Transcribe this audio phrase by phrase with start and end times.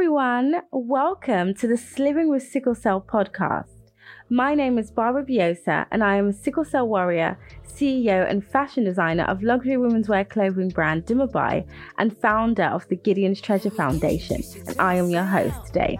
[0.00, 0.54] everyone.
[0.72, 3.92] Welcome to the Sliving with Sickle Cell podcast.
[4.30, 7.38] My name is Barbara Biosa, and I am a sickle cell warrior,
[7.68, 11.66] CEO, and fashion designer of luxury women's wear clothing brand Dumebi,
[11.98, 14.42] and founder of the Gideon's Treasure Foundation.
[14.66, 15.98] And I am your host today.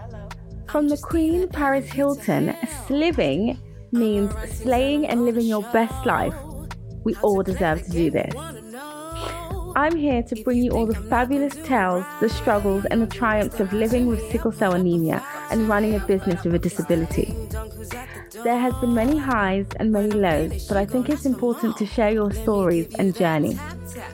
[0.67, 2.55] From the Queen Paris Hilton,
[2.87, 3.59] sliving
[3.91, 6.33] means slaying and living your best life.
[7.03, 8.33] We all deserve to do this.
[9.75, 13.71] I'm here to bring you all the fabulous tales, the struggles, and the triumphs of
[13.71, 17.33] living with sickle cell anemia and running a business with a disability.
[18.43, 22.11] There has been many highs and many lows, but I think it's important to share
[22.11, 23.57] your stories and journey.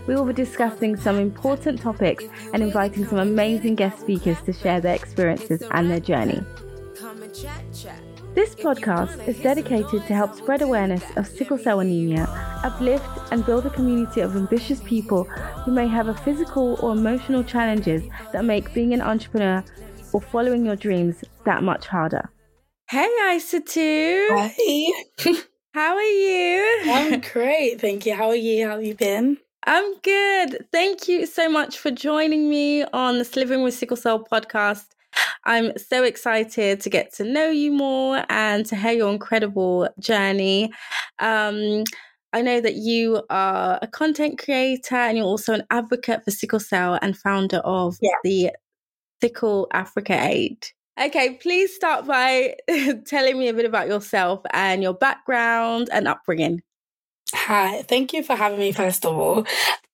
[0.05, 4.79] We will be discussing some important topics and inviting some amazing guest speakers to share
[4.79, 6.43] their experiences and their journey.
[8.37, 12.27] This podcast is dedicated to help spread awareness of sickle cell anemia,
[12.63, 17.43] uplift and build a community of ambitious people who may have a physical or emotional
[17.43, 19.63] challenges that make being an entrepreneur
[20.13, 22.29] or following your dreams that much harder.
[22.91, 24.27] Hey, Aisatu.
[24.29, 25.33] Hi.
[25.73, 26.81] How are you?
[26.91, 28.13] I'm great, thank you.
[28.13, 28.67] How are you?
[28.67, 29.37] How have you been?
[29.65, 30.67] I'm good.
[30.71, 34.89] Thank you so much for joining me on the Sliving with Sickle Cell podcast.
[35.45, 40.71] I'm so excited to get to know you more and to hear your incredible journey.
[41.19, 41.83] Um,
[42.33, 46.59] I know that you are a content creator and you're also an advocate for sickle
[46.59, 48.11] cell and founder of Yeah.
[48.23, 48.51] the
[49.21, 50.67] Sickle Africa Aid.
[50.99, 52.55] Okay, please start by
[53.05, 56.61] telling me a bit about yourself and your background and upbringing.
[57.33, 59.37] Hi, thank you for having me, first of all.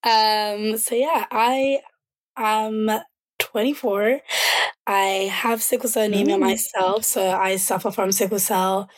[0.04, 1.80] Um, so, yeah, I
[2.38, 2.90] am
[3.54, 4.20] 24.
[4.88, 6.40] I have sickle cell anemia Mm.
[6.42, 8.90] myself, so I suffer from sickle cell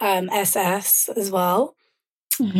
[0.00, 1.74] um, SS as well.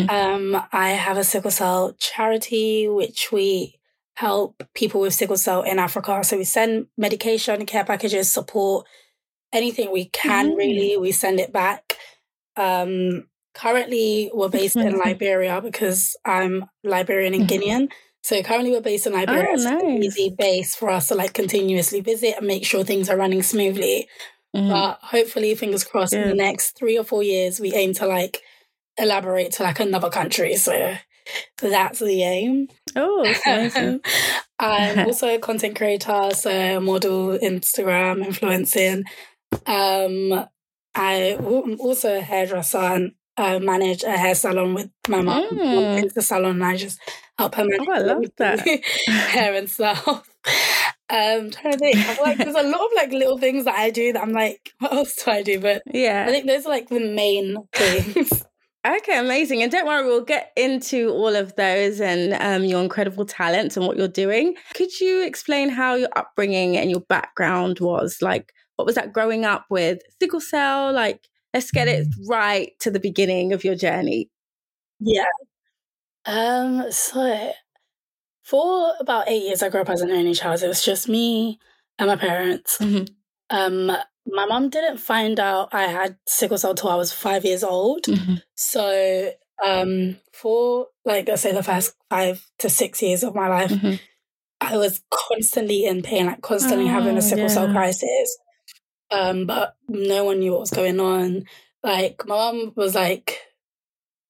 [0.08, 3.78] Um, I have a sickle cell charity, which we
[4.16, 6.24] help people with sickle cell in Africa.
[6.24, 8.86] So we send medication, care packages, support,
[9.52, 10.56] anything we can Mm.
[10.56, 11.96] really, we send it back.
[12.56, 14.98] Um, currently, we're based in.
[14.98, 17.48] Liberia because I'm Liberian and Mhm.
[17.50, 17.88] Guinean.
[18.26, 19.46] So currently we're based in Liberia.
[19.50, 23.08] Oh, It's an easy base for us to like continuously visit and make sure things
[23.08, 24.08] are running smoothly.
[24.52, 24.68] Mhm.
[24.68, 28.42] But hopefully, fingers crossed, in the next three or four years, we aim to like
[28.98, 30.56] elaborate to like another country.
[30.56, 30.96] So
[31.62, 32.66] that's the aim.
[32.96, 34.00] Oh, amazing.
[34.58, 39.04] I'm also a content creator, so model, Instagram, influencing.
[39.66, 40.46] Um,
[40.96, 45.48] I am also a hairdresser and I manage a hair salon with my mum.
[45.50, 46.02] Mm.
[46.02, 46.98] It's the salon, and I just
[47.38, 50.28] help her manage Oh, I love everything, hair and stuff.
[51.08, 53.90] Um, trying to think, I'm like, there's a lot of like little things that I
[53.90, 55.60] do that I'm like, what else do I do?
[55.60, 58.44] But yeah, I think those are like the main things.
[58.84, 59.62] Okay, amazing.
[59.62, 63.86] And don't worry, we'll get into all of those and um, your incredible talents and
[63.86, 64.54] what you're doing.
[64.74, 68.18] Could you explain how your upbringing and your background was?
[68.20, 70.92] Like, what was that growing up with sickle cell?
[70.92, 71.20] Like,
[71.56, 74.30] let's get it right to the beginning of your journey.
[75.00, 75.24] Yeah.
[76.26, 77.52] Um, so
[78.44, 80.62] for about eight years I grew up as an only child.
[80.62, 81.58] It was just me
[81.98, 82.78] and my parents.
[82.78, 83.08] Mhm.
[83.50, 83.86] Um
[84.28, 88.04] my mom didn't find out I had sickle cell till I was five years old.
[88.04, 88.42] Mhm.
[88.56, 89.32] So
[89.64, 94.00] um for like let's say the first five to six years of my life, Mhm.
[94.60, 98.38] I was constantly in pain, like constantly having Oh, a sickle cell crisis.
[99.10, 101.44] Um, but no one knew what was going on.
[101.82, 103.40] Like my mom was like,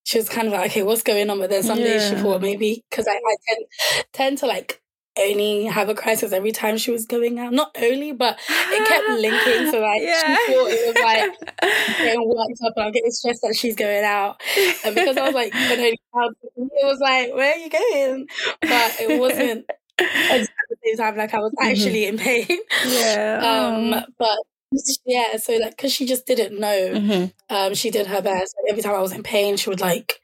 [0.03, 1.39] she was kind of like, okay, what's going on?
[1.39, 2.21] But then some days she Yeah.
[2.23, 3.65] thought maybe because I, I tend
[4.13, 4.81] tend to like
[5.19, 7.51] only have a crisis every time she was going out.
[7.51, 9.65] Not only, but it kept linking.
[9.65, 10.21] So like Yeah.
[10.23, 11.33] she thought it was like
[11.99, 14.39] getting worked up and I'm getting stressed that she's going out.
[14.83, 18.27] And because I was like an only child, it was like, where are you going?
[18.69, 19.65] But it wasn't
[19.99, 20.39] at
[20.69, 21.71] the same time like I was Mhm.
[21.71, 22.47] actually in pain.
[22.85, 23.39] yeah.
[23.43, 24.03] Um, oh.
[24.19, 24.37] but
[25.05, 27.33] yeah, so like because she just didn't know, Mhm.
[27.49, 28.55] um, she did her best.
[28.69, 30.19] Every time I was in pain, she would like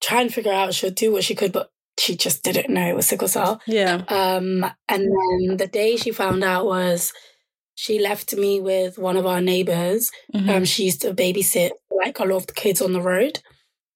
[0.00, 0.74] try and figure out.
[0.74, 3.60] She would do what she could, but she just didn't know it was sickle cell.
[3.66, 4.02] Yeah.
[4.08, 5.02] Um, and
[5.48, 7.12] then the day she found out was
[7.74, 10.10] she left me with one of our neighbors.
[10.34, 10.48] Mhm.
[10.48, 11.70] Um, she used to babysit
[12.04, 13.40] like a lot of the kids on the road.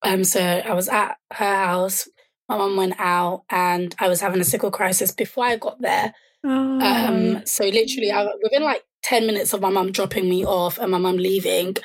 [0.02, 2.08] Um, so I was at her house.
[2.48, 6.14] My mum went out, and I was having a sickle crisis before I got there.
[6.44, 6.80] Oh.
[6.80, 10.90] Um, so literally, I, within like ten minutes of my mum dropping me off and
[10.90, 11.76] my mum leaving,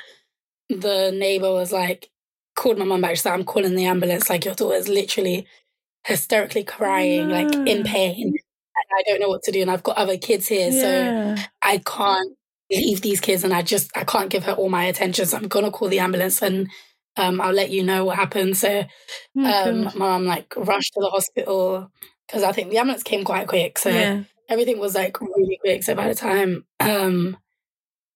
[0.68, 2.10] the neighbor was like,
[2.56, 3.12] called my mum back.
[3.16, 4.28] She said, "I'm calling the ambulance.
[4.30, 5.46] Like your daughter's literally
[6.06, 9.62] hysterically crying, like in pain, and I don't know what to do.
[9.62, 10.88] And I've got other kids here, so.
[11.62, 12.32] I can't
[12.70, 15.26] leave these kids, and I just I can't give her all my attention.
[15.26, 16.68] So I'm gonna call the ambulance and."
[17.18, 18.56] Um, I'll let you know what happened.
[18.56, 18.84] So
[19.36, 21.90] Oh, um, my mum like rushed to the hospital
[22.26, 23.78] because I think the ambulance came quite quick.
[23.78, 24.24] So yeah.
[24.48, 25.82] Everything was like really quick.
[25.82, 27.36] So by the time um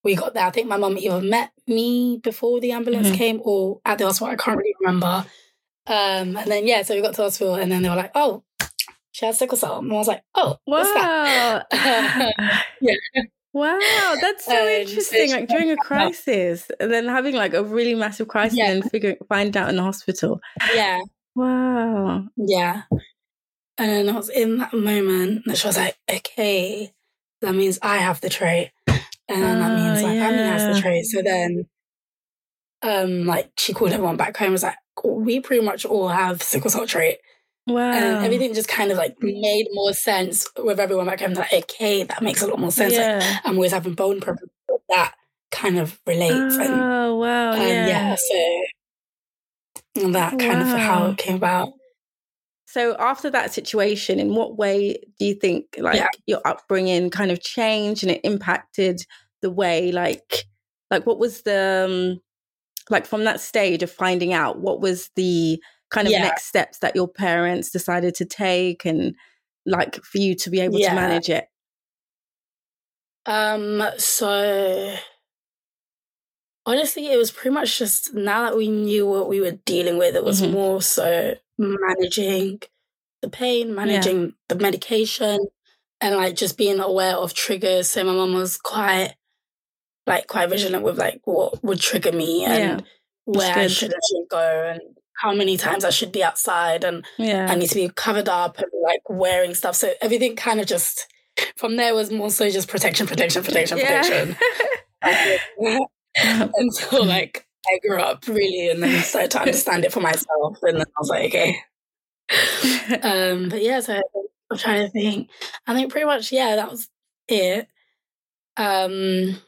[0.04, 3.14] we got there, I think my mum either met me before the ambulance Mhm.
[3.16, 4.32] came or at the hospital.
[4.32, 5.24] I can't really remember.
[5.88, 8.12] Um, and then yeah, so we got to the hospital, and then they were like,
[8.14, 8.44] "Oh,
[9.12, 12.30] she has sickle cell," and I was like, "Oh, what's that?" Wow.
[12.80, 12.94] Yeah.
[13.52, 13.78] Wow,
[14.20, 15.30] that's so Um, interesting.
[15.30, 18.70] Like during a crisis, and then having like a really massive crisis Yeah.
[18.70, 20.40] and figuring find out in the hospital.
[20.74, 21.00] Yeah,
[21.34, 22.24] Wow.
[22.36, 22.82] yeah.
[23.78, 26.92] And then I was in that moment that she was like, "Okay,
[27.42, 30.80] that means I have the trait," and then that means Oh, like Annie has the
[30.80, 31.04] trait.
[31.04, 31.66] So then,
[32.82, 34.46] um, like she called everyone back home.
[34.46, 37.18] and Was like, "We pretty much all have sickle cell trait."
[37.68, 37.90] Wow.
[37.90, 41.32] and everything just kind of like made more sense with everyone back home.
[41.32, 42.92] Like, okay, that makes a lot more sense.
[42.92, 43.38] Like, Yeah.
[43.44, 44.52] I'm always having bone problems.
[44.88, 45.14] That
[45.50, 47.54] kind of relates, and, Oh wow.
[47.54, 47.88] and yeah.
[47.88, 51.72] yeah, so that kind of how it came about.
[52.76, 56.08] So after that situation, in what way do you think like Yeah.
[56.26, 59.00] your upbringing kind of changed and it impacted
[59.40, 60.44] the way like
[60.90, 62.20] like what was the um,
[62.90, 65.58] like from that stage of finding out what was the
[65.88, 66.20] kind of Yeah.
[66.20, 69.14] next steps that your parents decided to take and
[69.64, 70.90] like for you to be able Yeah.
[70.90, 71.48] to manage it?
[73.24, 74.96] Um, so
[76.66, 80.14] honestly, it was pretty much just now that we knew what we were dealing with,
[80.16, 80.50] it was Mhm.
[80.50, 82.60] more so managing
[83.22, 85.38] the pain, managing the medication,
[86.00, 87.88] and like just being aware of triggers.
[87.90, 89.14] So my mom was quite
[90.06, 92.86] like quite vigilant with like what would trigger me and Yeah.
[93.24, 93.92] where I should
[94.30, 94.38] go
[94.72, 94.80] and
[95.22, 97.46] how many times I should be outside and Yeah.
[97.50, 99.74] I need to be covered up and like wearing stuff.
[99.76, 101.06] So everything kind of just
[101.56, 104.36] from there was more so just protection, protection, protection, protection.
[106.56, 110.58] Until like I grew up really and then started to understand it for myself.
[110.62, 111.58] And then I was like, okay.
[113.02, 114.00] Um, but yeah, so
[114.50, 115.30] I'm trying to think.
[115.66, 116.88] I think pretty much, yeah, that was
[117.28, 117.68] it.
[118.56, 119.38] Um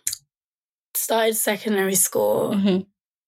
[0.94, 2.53] started secondary school.
[2.55, 2.87] Mhm.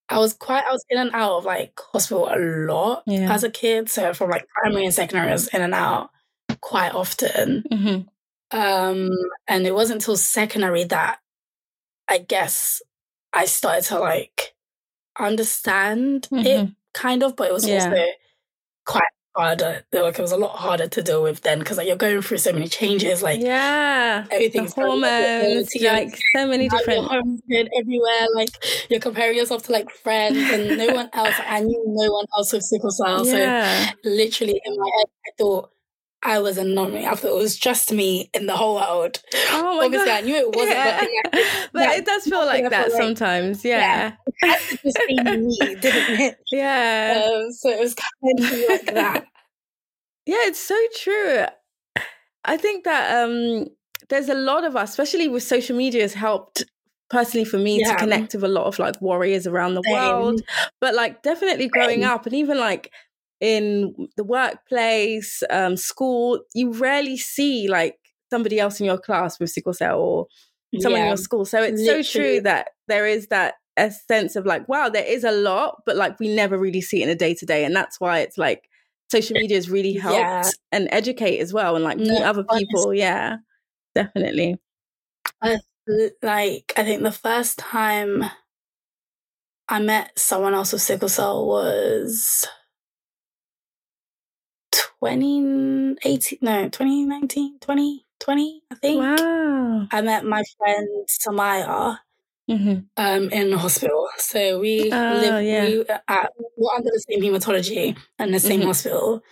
[0.08, 3.32] I was quite I was in and out of like hospital a lot Yeah.
[3.32, 3.90] as a kid.
[3.90, 6.10] So from like primary and secondary I was in and out
[6.60, 7.64] quite often.
[7.72, 8.08] Mhm.
[8.52, 9.10] Um
[9.48, 11.20] and it wasn't until secondary that
[12.08, 12.82] I guess
[13.32, 14.54] I started to like
[15.18, 16.74] understand it Mhm.
[16.94, 17.84] kind of, but it was Yeah.
[17.84, 18.06] also
[18.86, 19.02] quite
[19.36, 19.84] harder.
[19.92, 22.38] Like it was a lot harder to deal with then because like you're going through
[22.38, 24.24] so many changes, like yeah.
[24.28, 27.40] The everything's up, hormones, you're- like so many different hormones
[27.78, 28.26] everywhere.
[28.34, 28.50] Like
[28.88, 31.34] you're comparing yourself to like friends and no one else.
[31.46, 33.24] I knew no one else with sickle cell.
[33.26, 33.90] Yeah.
[34.02, 35.70] So literally in my head, I thought
[36.22, 37.06] I was an anomaly.
[37.06, 39.22] I thought it was just me in the whole world.
[39.52, 40.18] Oh my Obviously, god.
[40.18, 41.00] I knew it wasn't, Yeah.
[41.00, 43.64] but yeah, but that- it does feel like that sometimes.
[43.64, 44.12] Yeah.
[44.42, 46.38] it just being me, didn't it?
[46.52, 47.22] Yeah.
[47.26, 49.26] Um, so it was kind of like that.
[50.26, 51.44] Yeah, it's so true.
[52.44, 53.66] I think that um
[54.08, 56.64] there's a lot of us, especially with social media, has helped
[57.08, 59.94] personally for me to connect with a lot of like warriors around the Same.
[59.94, 60.42] world.
[60.80, 62.10] But like definitely growing Same.
[62.10, 62.92] up and even like
[63.40, 67.96] in the workplace, um, school, you rarely see like
[68.30, 70.26] somebody else in your class with sickle cell or
[70.78, 71.44] someone in your school.
[71.44, 75.24] So it's so true that there is that a sense of like, wow, there is
[75.24, 77.64] a lot, but like we never really see it in a day to day.
[77.64, 78.68] And that's why it's like
[79.10, 80.50] social media has really helped Yeah.
[80.72, 82.94] and educate as well and like No, meet other people.
[82.94, 83.38] Yeah,
[83.94, 84.58] definitely.
[86.22, 88.24] like I think the first time
[89.68, 92.46] I met someone else with sickle cell was
[95.00, 99.88] 2018 no 2019 2020 I think Wow.
[99.90, 101.98] I met my friend Samaya
[102.48, 105.64] hmm um in the hospital so we Oh, live yeah.
[105.64, 108.66] we at, we're under the same hematology and the same Mhm.
[108.66, 109.22] hospital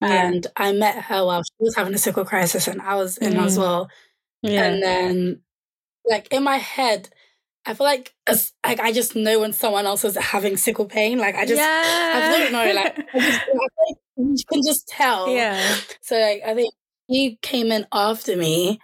[0.00, 0.30] Yeah.
[0.30, 3.36] and I met her while she was having a sickle crisis and I was in
[3.36, 3.60] as Mm.
[3.62, 3.90] well
[4.42, 4.62] Yeah.
[4.64, 5.42] and then
[6.06, 7.10] like in my head
[7.64, 8.14] I feel like
[8.64, 12.12] like I just know when someone else is having sickle pain like I just yeah.
[12.14, 15.60] I don't know like I just like you can just tell yeah.
[16.00, 16.74] so like I think
[17.06, 18.80] he came in after me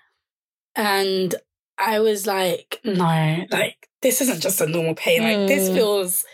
[0.77, 1.35] and
[1.77, 5.75] I was like no like this isn't just a normal pain like this Mm.
[5.75, 6.25] feels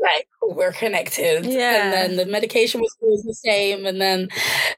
[0.00, 1.84] like we're connected Yeah.
[1.84, 4.28] and then the medication was always the same and then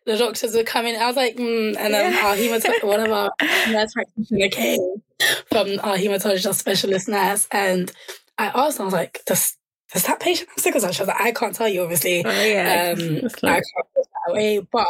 [0.06, 1.76] the doctors were coming I was like mm.
[1.76, 2.26] and then Yeah.
[2.26, 3.30] our hematologist one of our
[3.68, 5.02] nurse practitioner came
[5.50, 7.92] from our hematologist specialist nurse and
[8.38, 9.56] I asked her, I was like does
[9.92, 10.92] does that patient have sickle cell?
[10.92, 12.24] She was like, I can't tell you, obviously.
[12.24, 12.94] Oh, yeah.
[12.96, 13.00] Um,
[13.42, 14.86] I can't put that away, but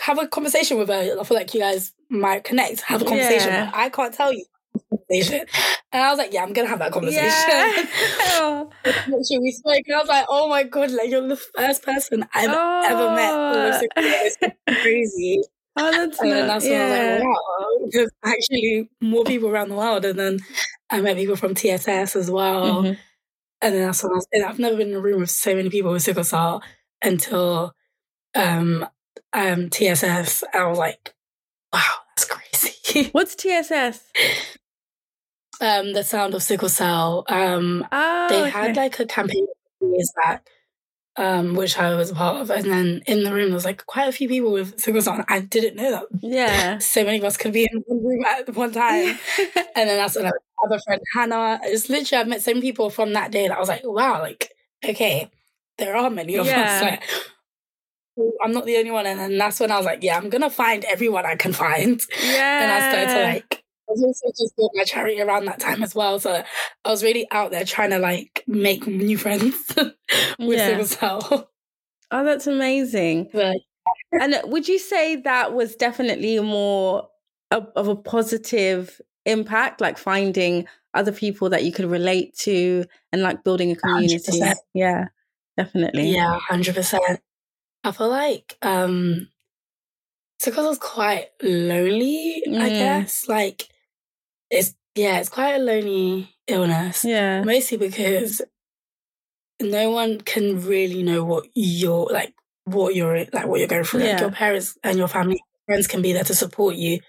[0.00, 1.16] have a conversation with her.
[1.20, 2.80] I feel like you guys might connect.
[2.82, 3.52] Have a conversation.
[3.52, 3.70] Yeah.
[3.72, 4.44] I can't tell you.
[4.90, 5.46] Conversation.
[5.92, 7.24] And I was like, yeah, I'm gonna have that conversation.
[7.24, 7.84] yeah.
[8.36, 8.70] Oh.
[8.84, 12.24] Literally, we spoke, and I was like, oh my god, like you're the first person
[12.34, 13.32] I've ever met.
[13.32, 13.80] Oh.
[13.96, 14.36] It's
[14.82, 15.40] crazy.
[15.76, 19.48] Oh, that's and then not, that's when I was like, wow, there's actually more people
[19.48, 20.04] around the world.
[20.04, 20.38] And then
[20.90, 22.82] I met people from TSS as well.
[22.82, 22.98] Mhm.
[23.62, 25.54] And then that's when I was, and I've never been in a room with so
[25.54, 26.62] many people with sickle cell
[27.02, 27.72] until
[28.34, 28.86] um,
[29.32, 30.44] um, TSS.
[30.54, 31.14] I was like,
[31.72, 31.80] wow,
[32.16, 33.08] that's crazy.
[33.12, 34.00] What's TSS?
[35.60, 37.24] Um, the sound of sickle cell.
[37.28, 38.50] Um, Oh, they okay.
[38.50, 39.46] had like a campaign
[39.80, 40.48] years back,
[41.16, 42.50] um, which I was a part of.
[42.50, 45.24] And then in the room, there was like quite a few people with sickle cell.
[45.28, 46.78] I didn't know that yeah.
[46.94, 49.18] so many of us could be in one room at one time.
[49.76, 50.30] And then that's when I
[50.70, 51.60] a friend, Hannah.
[51.64, 54.20] It's literally, I've met so many people from that day that I was like, wow,
[54.20, 54.52] like,
[54.84, 55.30] okay,
[55.78, 56.62] there are many of Yeah.
[56.62, 56.82] us.
[56.82, 57.02] Like,
[58.44, 59.06] I'm not the only one.
[59.06, 61.52] And then that's when I was like, yeah, I'm going to find everyone I can
[61.52, 62.00] find.
[62.22, 62.60] yeah.
[62.62, 63.63] And I started to like,
[63.94, 66.18] was also just doing my charity around that time as well.
[66.20, 66.44] So
[66.84, 69.54] I was really out there trying to like make new friends
[70.38, 71.18] with Yeah.
[72.10, 73.30] Oh, that's amazing.
[73.32, 73.56] But
[74.20, 77.08] And would you say that was definitely more
[77.50, 83.22] of, of a positive impact, like finding other people that you could relate to and
[83.22, 84.40] like building a community?
[84.40, 84.56] 100%.
[84.74, 85.06] Yeah,
[85.56, 86.12] definitely.
[86.14, 87.20] Yeah, hundred percent.
[87.82, 89.28] I feel like um
[90.44, 92.78] because I was quite lonely, I Mm.
[92.78, 93.28] guess.
[93.28, 93.68] Like
[94.54, 97.04] it's yeah, it's quite a lonely illness.
[97.04, 97.42] Yeah.
[97.42, 98.40] Mostly because
[99.60, 102.34] no one can really know what you're like
[102.64, 104.04] what you're like what you're going through.
[104.04, 104.12] Yeah.
[104.12, 107.00] Like your parents and your family friends can be there to support you,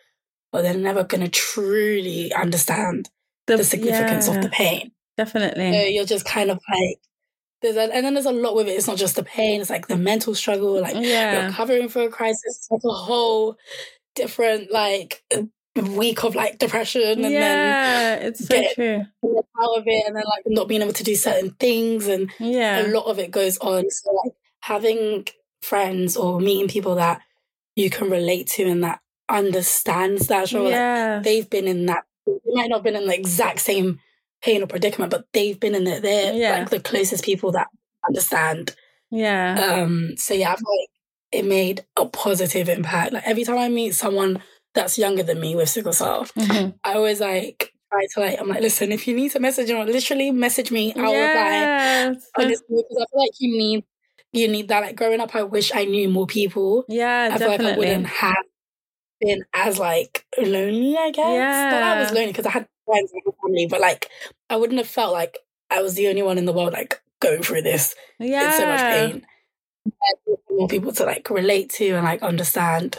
[0.52, 3.10] but they're never gonna truly understand
[3.48, 4.92] the, significance of the pain.
[5.18, 5.72] Definitely.
[5.72, 7.00] So you're just kind of like
[7.62, 8.72] there's a, and then there's a lot with it.
[8.72, 10.82] It's not just the pain; it's like the mental struggle.
[10.82, 11.44] Like yeah.
[11.44, 12.42] you're covering for a crisis.
[12.46, 13.58] It's like a whole
[14.16, 15.24] different like
[15.76, 19.06] week of like depression, and then yeah, it's so true.
[19.62, 22.86] out of it, and then like not being able to do certain things, and Yeah.
[22.86, 23.90] a lot of it goes on.
[23.90, 25.28] So like having
[25.62, 27.22] friends or meeting people that
[27.76, 30.68] you can relate to and that understands that struggle.
[30.70, 31.20] like, Yeah.
[31.20, 32.06] they've been in that.
[32.26, 34.00] They might not have been in the exact same
[34.42, 36.02] pain or predicament, but they've been in it.
[36.04, 36.60] They're Yeah.
[36.60, 37.68] like the closest people that
[38.08, 38.76] understand.
[39.12, 39.82] yeah.
[39.82, 40.90] Um, so yeah, I feel like
[41.32, 43.14] it made a positive impact.
[43.14, 44.42] Like every time I meet someone
[44.76, 46.76] that's younger than me with sickle cell, Mhm.
[46.84, 49.86] I was like try to like I'm like, listen, if you need to message or
[49.86, 51.14] literally message me, I'll reply.
[51.14, 52.30] Yes.
[52.38, 53.84] Honestly, because I feel like you need
[54.34, 54.82] you need that.
[54.82, 56.86] Like growing up, I wish I knew more people.
[56.90, 58.36] Yeah, I feel like I wouldn't have
[59.22, 61.26] been as like lonely, I guess.
[61.26, 64.10] Not that I was lonely because I had friends and family, but like
[64.50, 65.38] I wouldn't have felt like
[65.70, 68.46] I was the only one in the world like going through this yeah.
[68.46, 69.26] in so much pain.
[69.88, 72.98] I More people to like relate to and like understand.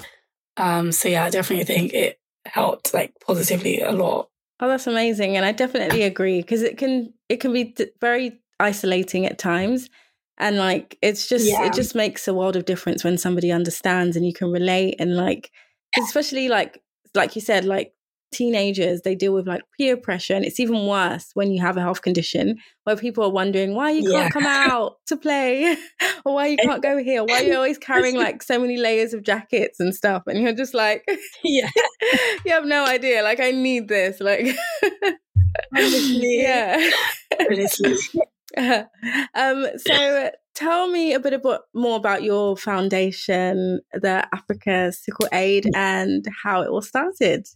[0.56, 4.28] Um, so yeah, I definitely think it helped like positively a lot.
[4.60, 8.40] Oh, that's amazing, and I definitely agree because it can it can be d- very
[8.58, 9.90] isolating at times,
[10.38, 11.66] and like it's just Yeah.
[11.66, 15.14] it just makes a world of difference when somebody understands and you can relate and
[15.16, 15.50] like
[15.98, 16.82] especially like
[17.14, 17.92] like you said like
[18.36, 21.80] teenagers they deal with like peer pressure and it's even worse when you have a
[21.80, 24.20] health condition where people are wondering why you Yeah.
[24.22, 25.76] can't come out to play
[26.24, 29.22] or why you can't go here why you're always carrying like so many layers of
[29.22, 31.04] jackets and stuff and you're just like
[31.44, 31.70] yeah,
[32.44, 33.22] you have no idea.
[33.22, 34.20] Like, I need this.
[34.20, 34.46] Like,
[35.76, 36.40] Honestly.
[36.42, 36.90] yeah.
[37.40, 37.96] honestly.
[39.34, 45.70] um, so tell me a bit about, more about your foundation, the Africa Sickle Aid,
[45.74, 47.46] and how it all started.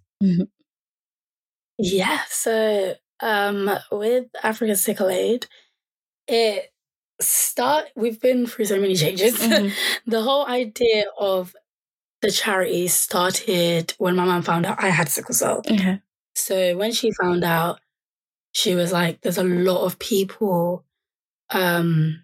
[1.83, 5.47] Yeah, so um with Africa Sickle Aid,
[6.29, 6.73] it
[7.21, 9.39] start we've been through so many changes.
[9.39, 9.73] Mhm.
[10.07, 11.55] the whole idea of
[12.23, 15.63] the charity started when my mum found out I had sickle cell.
[15.71, 16.01] Okay.
[16.35, 17.81] So when she found out,
[18.53, 20.85] she was like, there's a lot of people
[21.51, 22.23] um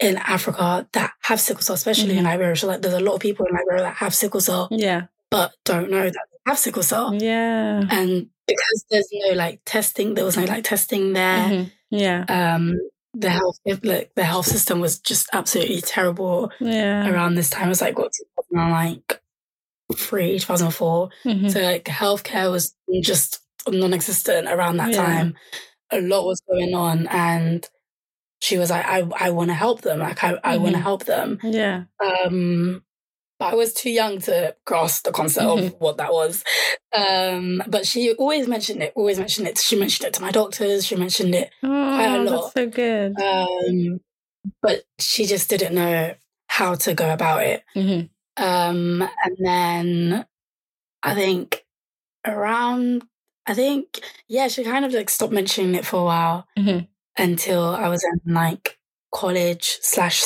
[0.00, 2.30] in Africa that have sickle cell, especially in Mhm.
[2.30, 2.54] Liberia.
[2.54, 5.06] She's like, there's a lot of people in Liberia that have sickle cell, Yeah.
[5.30, 7.14] but don't know that they have sickle cell.
[7.14, 7.82] Yeah.
[7.90, 11.48] And because there's no like testing, there was no like testing there.
[11.48, 11.72] Mhm.
[11.90, 12.24] Yeah.
[12.28, 12.74] Um,
[13.14, 17.08] the health, like the health system was just absolutely terrible Yeah.
[17.10, 17.66] around this time.
[17.66, 18.12] It was like what
[18.50, 21.10] 2003, 2004.
[21.24, 21.50] Mhm.
[21.50, 25.04] So like healthcare was just non-existent around that Yeah.
[25.04, 25.34] time.
[25.92, 27.68] A lot was going on, and
[28.40, 30.00] she was like, "I I want to help them.
[30.00, 31.84] Like I I want to help them." Yeah.
[32.04, 32.82] Um,
[33.40, 35.78] I was too young to grasp the concept of Mhm.
[35.78, 36.42] what that was.
[36.96, 38.92] Um, but she always mentioned it.
[38.96, 39.58] Always mentioned it.
[39.58, 40.86] She mentioned it to my doctors.
[40.86, 41.50] She mentioned it.
[41.60, 42.40] Quite a Oh, lot.
[42.54, 43.20] that's so good.
[43.20, 44.00] Um,
[44.62, 46.14] but she just didn't know
[46.48, 47.64] how to go about it.
[47.74, 48.08] Mhm.
[48.38, 50.26] Um, and then
[51.02, 51.64] I think
[52.26, 53.04] around,
[53.46, 56.88] I think, yeah, she kind of like stopped mentioning it for a while Mhm.
[57.18, 58.78] until I was in like
[59.12, 60.22] college slash,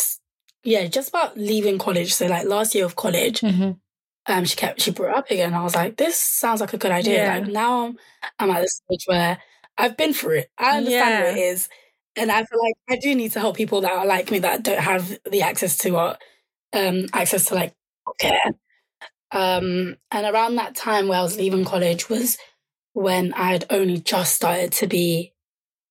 [0.65, 2.15] yeah, just about leaving college.
[2.15, 3.79] So like last year of college, Mhm.
[4.27, 5.55] um, she kept she brought it up again.
[5.55, 7.25] I was like, this sounds like a good idea.
[7.25, 7.39] Yeah.
[7.39, 7.99] Like now I'm,
[8.39, 9.39] I'm at the stage where
[9.79, 10.51] I've been through it.
[10.59, 11.69] I understand what it is,
[12.17, 14.63] And I feel like I do need to help people that are like me that
[14.65, 16.23] don't have the access to what
[16.75, 17.75] um access to like
[18.21, 18.43] care.
[19.33, 22.37] Um and around that time where I was leaving college was
[22.95, 25.33] when I had only just started to be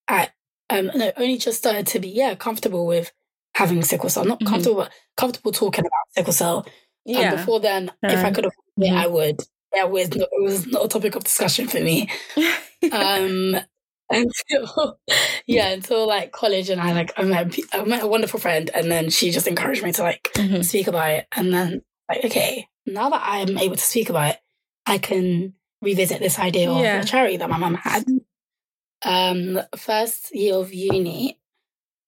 [0.09, 0.31] at
[0.69, 3.11] um no, only just started to be, yeah, comfortable with
[3.55, 4.25] having sickle cell.
[4.25, 4.47] Not Mhm.
[4.47, 4.87] comfortable,
[5.17, 6.65] comfortable talking about sickle cell.
[7.05, 7.31] And Yeah.
[7.35, 9.01] before then, if I could have, yeah.
[9.01, 9.41] I would.
[9.75, 12.09] Yeah, it was, not, it was not a topic of discussion for me.
[12.93, 13.57] Um,
[14.09, 14.97] until
[15.45, 18.89] yeah, until like college, and I like I met I met a wonderful friend, and
[18.89, 20.63] then she just encouraged me to like Mhm.
[20.63, 24.39] speak about it, and then like okay, now that I'm able to speak about it,
[24.85, 27.01] I can revisit this idea of Yeah.
[27.01, 28.05] a charity that my mum had.
[29.03, 31.38] Um, first year of uni,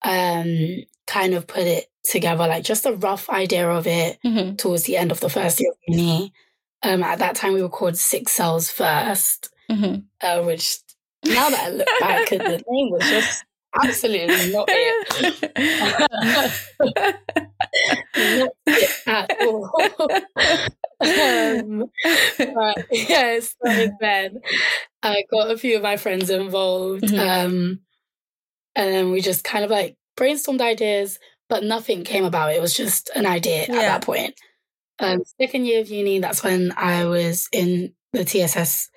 [0.04, 4.58] um, kind of put it together, like just a rough idea of it Mhm.
[4.58, 6.34] towards the end of the first year of uni.
[6.84, 10.06] Um, at that time, we recorded six cells first, Mhm.
[10.22, 10.78] uh, which
[11.26, 13.44] now that I look back, the name was just
[13.84, 15.52] absolutely not it.
[18.18, 19.72] not it at all.
[21.02, 21.86] um,
[22.38, 24.42] but yeah, it started then.
[25.04, 27.04] I got a few of my friends involved.
[27.04, 27.20] Mhm.
[27.46, 27.80] Um,
[28.76, 32.54] and then we just kind of like brainstormed ideas, but nothing came about.
[32.54, 34.36] It was just an idea at that point.
[35.00, 38.90] Um, second year of uni, that's when I was in the TSS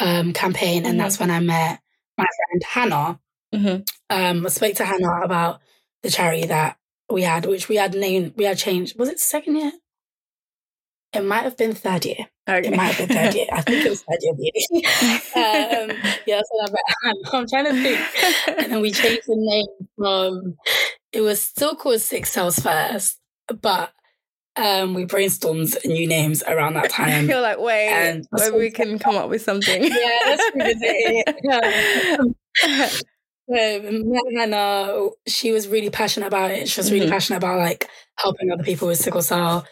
[0.00, 0.98] um, campaign, and Mhm.
[0.98, 1.80] that's when I met
[2.18, 3.20] my friend Hannah.
[3.54, 3.86] Mhm.
[4.10, 5.60] Um, I spoke to Hannah about
[6.02, 6.78] the charity that
[7.10, 8.98] we had, which we had named, we had changed.
[8.98, 9.72] Was it second year?
[11.14, 12.26] It might have been third year.
[12.48, 12.68] Okay.
[12.68, 13.46] It might have been third year.
[13.52, 14.52] I think it was third year
[15.36, 17.18] um, yeah, so I met Hannah.
[17.32, 18.00] I'm trying to think.
[18.58, 20.56] And then we changed the name from,
[21.12, 23.18] it was still called Six Cells First,
[23.60, 23.92] but
[24.56, 27.26] um, we brainstormed new names around that time.
[27.28, 29.82] You're like, wait, And- maybe we can come up with something.
[29.84, 32.18] yeah, let's revisit it.
[32.20, 32.34] Um,
[33.54, 36.68] um, Hannah, she was really passionate about it.
[36.68, 37.10] She was really Mhm.
[37.10, 39.66] passionate about like helping other people with sickle cell.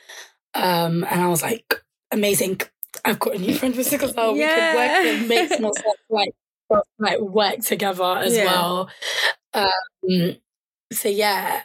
[0.55, 2.61] Um, and I was like, amazing.
[3.05, 4.33] I've got a new friend with sickle cell.
[4.33, 6.35] We can work and make more sense, like,
[6.69, 8.45] for like work together as Yeah.
[8.47, 8.91] well.
[9.55, 10.37] Um,
[10.93, 11.63] so yeah,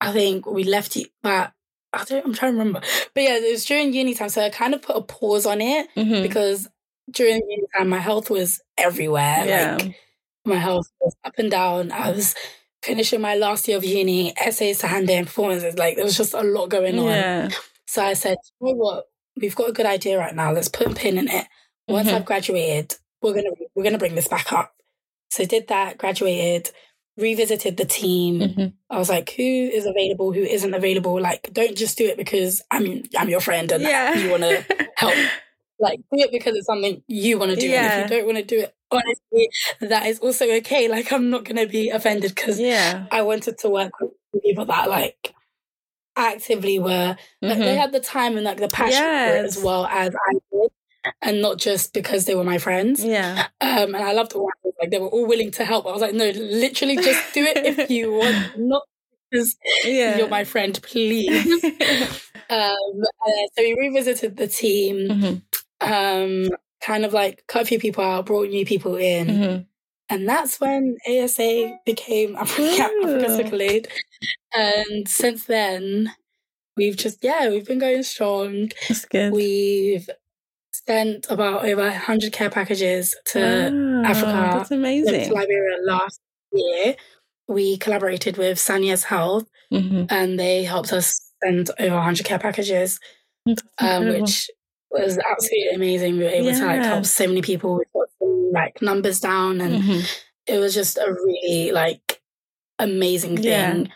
[0.00, 1.52] I think we left it, but
[1.92, 2.80] I don't, I'm trying to remember.
[3.14, 5.60] But yeah, it was during uni time, so I kind of put a pause on
[5.60, 6.22] it Mhm.
[6.22, 6.68] because
[7.10, 9.44] during uni time, my health was everywhere.
[9.46, 9.76] Yeah.
[9.80, 9.96] Like
[10.44, 11.92] my health was up and down.
[11.92, 12.34] I was
[12.82, 15.78] finishing my last year of uni, essays to hand in, performances.
[15.78, 17.06] Like there was just a lot going on.
[17.06, 17.48] Yeah.
[17.94, 19.04] So I said, you know what?
[19.40, 20.50] We've got a good idea right now.
[20.50, 21.46] Let's put a pin in it.
[21.86, 22.14] Once Mhm.
[22.14, 24.74] I've graduated, we're gonna we're gonna bring this back up.
[25.30, 26.72] So I did that, graduated,
[27.16, 28.40] revisited the team.
[28.40, 28.72] Mhm.
[28.90, 31.20] I was like, who is available, who isn't available?
[31.20, 34.18] Like, don't just do it because I'm I'm your friend and Yeah.
[34.18, 34.64] you wanna
[34.96, 35.14] help.
[35.80, 37.66] Like, do it because it's something you want to do.
[37.66, 37.98] And Yeah.
[38.04, 39.48] if you don't want to do it, honestly,
[39.80, 40.86] that is also okay.
[40.88, 43.06] Like, I'm not gonna be offended because Yeah.
[43.10, 45.34] I wanted to work with people that like
[46.16, 47.78] actively were like they Mhm.
[47.78, 50.70] had the time and like the passion for it as well as I did,
[51.22, 53.04] and not just because they were my friends.
[53.04, 53.46] Yeah.
[53.60, 54.50] Um, and I loved all
[54.80, 55.86] like they were all willing to help.
[55.86, 58.82] I was like, no, literally, just do it if you want, not
[59.30, 60.16] because Yeah.
[60.18, 61.64] you're my friend, please.
[62.50, 62.76] um,
[63.26, 65.42] uh, so we revisited the team, Mhm.
[65.80, 66.50] um,
[66.82, 69.26] kind of like cut a few people out, brought new people in.
[69.28, 69.66] Mhm.
[70.14, 73.88] And that's when ASA became Africa, Africa Aid.
[74.56, 76.12] And since then,
[76.76, 78.70] we've just, yeah, we've been going strong.
[78.88, 79.32] That's good.
[79.32, 80.08] We've
[80.86, 83.40] sent about over 100 care packages to
[83.72, 85.32] Wow, Africa, That's to amazing.
[85.32, 86.20] Liberia last
[86.52, 86.94] year.
[87.48, 90.06] We collaborated with Sanya's Health Mhm.
[90.10, 93.00] and they helped us send over 100 care packages,
[93.78, 94.48] um, which
[95.02, 96.16] was absolutely amazing.
[96.18, 97.76] We were able to like help so many people.
[97.78, 100.22] We got some like numbers down and Mhm.
[100.46, 102.20] it was just a really like
[102.78, 103.72] amazing Yeah.
[103.72, 103.92] thing.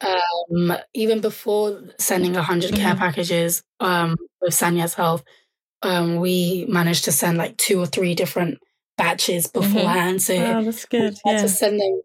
[0.00, 2.98] Um, even before sending 100 care Mhm.
[2.98, 5.22] packages um, with Sanya's Health,
[5.82, 8.58] um, we managed to send like two or three different
[8.98, 10.22] batches beforehand.
[10.22, 11.14] So Oh, that's good.
[11.24, 11.42] we had Yeah.
[11.42, 12.02] to send them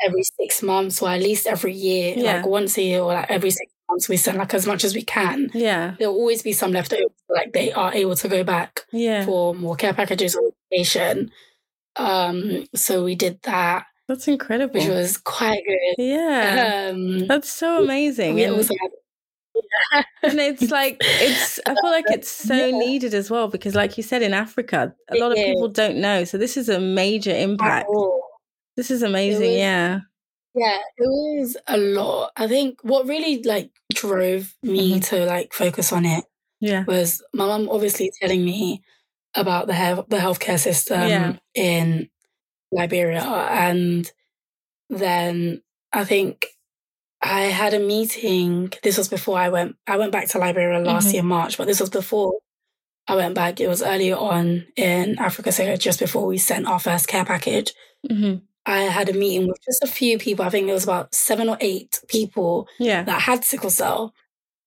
[0.00, 2.36] every six months or at least every year, Yeah.
[2.36, 3.71] like once a year or like every six
[4.08, 5.50] We send like as much as we can.
[5.54, 5.94] Yeah.
[5.98, 9.24] There'll always be some left over, like they are able to go back Yeah.
[9.24, 11.30] for more care packages or education.
[11.96, 14.74] Um, so we did that, That's incredible.
[14.80, 16.02] which was quite good.
[16.04, 16.90] yeah.
[16.90, 18.40] Um, That's so amazing.
[18.40, 18.90] And, also had
[20.22, 22.70] and it's like it's I feel like it's so Yeah.
[22.78, 25.98] needed as well because like you said in Africa, a It lot of people don't
[25.98, 26.24] know.
[26.24, 27.88] So this is a major impact.
[28.76, 30.00] This is amazing, was- yeah.
[30.54, 32.32] Yeah, it was a lot.
[32.36, 35.04] I think what really like drove me Mhm.
[35.08, 36.24] to like focus on it
[36.60, 36.84] Yeah.
[36.86, 38.82] was my mum obviously telling me
[39.34, 41.36] about the health the healthcare system Yeah.
[41.54, 42.10] in
[42.72, 44.10] Liberia, and
[44.90, 45.62] then
[45.92, 46.46] I think
[47.22, 48.72] I had a meeting.
[48.82, 49.76] This was before I went.
[49.86, 51.12] I went back to Liberia last Mhm.
[51.14, 52.40] year March, but this was before
[53.08, 53.60] I went back.
[53.60, 57.74] It was earlier on in Africa, so just before we sent our first care package.
[58.10, 58.36] hmm
[58.66, 60.44] I had a meeting with just a few people.
[60.44, 63.02] I think it was about seven or eight people Yeah.
[63.02, 64.14] that had sickle cell.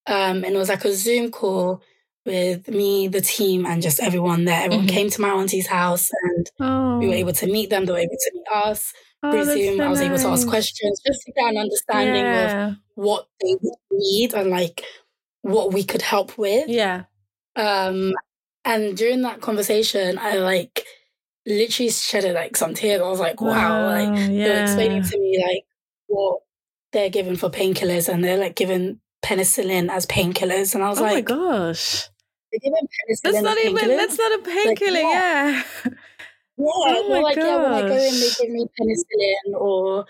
[0.08, 1.82] Um, and it was like a Zoom call
[2.26, 4.64] with me, the team, and just everyone there.
[4.64, 4.92] Everyone Mhm.
[4.92, 6.98] came to my auntie's house and Oh.
[7.00, 7.86] we were able to meet them.
[7.86, 8.92] They were able to meet us
[9.24, 9.78] oh, through Zoom.
[9.78, 13.56] so I was able to ask questions just to get an understanding of what they
[13.92, 14.84] need and like
[15.42, 16.68] what we could help with.
[16.68, 17.04] Yeah.
[17.56, 18.14] Um,
[18.66, 20.85] and during that conversation, I like
[21.46, 23.02] literally shedded like some tears.
[23.02, 25.64] I was like, wow, like Wow, they were explaining to me like
[26.08, 26.40] what
[26.92, 30.76] they're given for painkillers and they're like given penicillin as painkillers.
[30.76, 32.10] And I was Oh my like, gosh.
[32.52, 35.64] they're given penicillin That's not even that's not a painkiller, yeah.
[35.86, 35.92] Yeah,
[36.60, 40.06] Oh they're my like, yeah, when I go in, they give me penicillin or,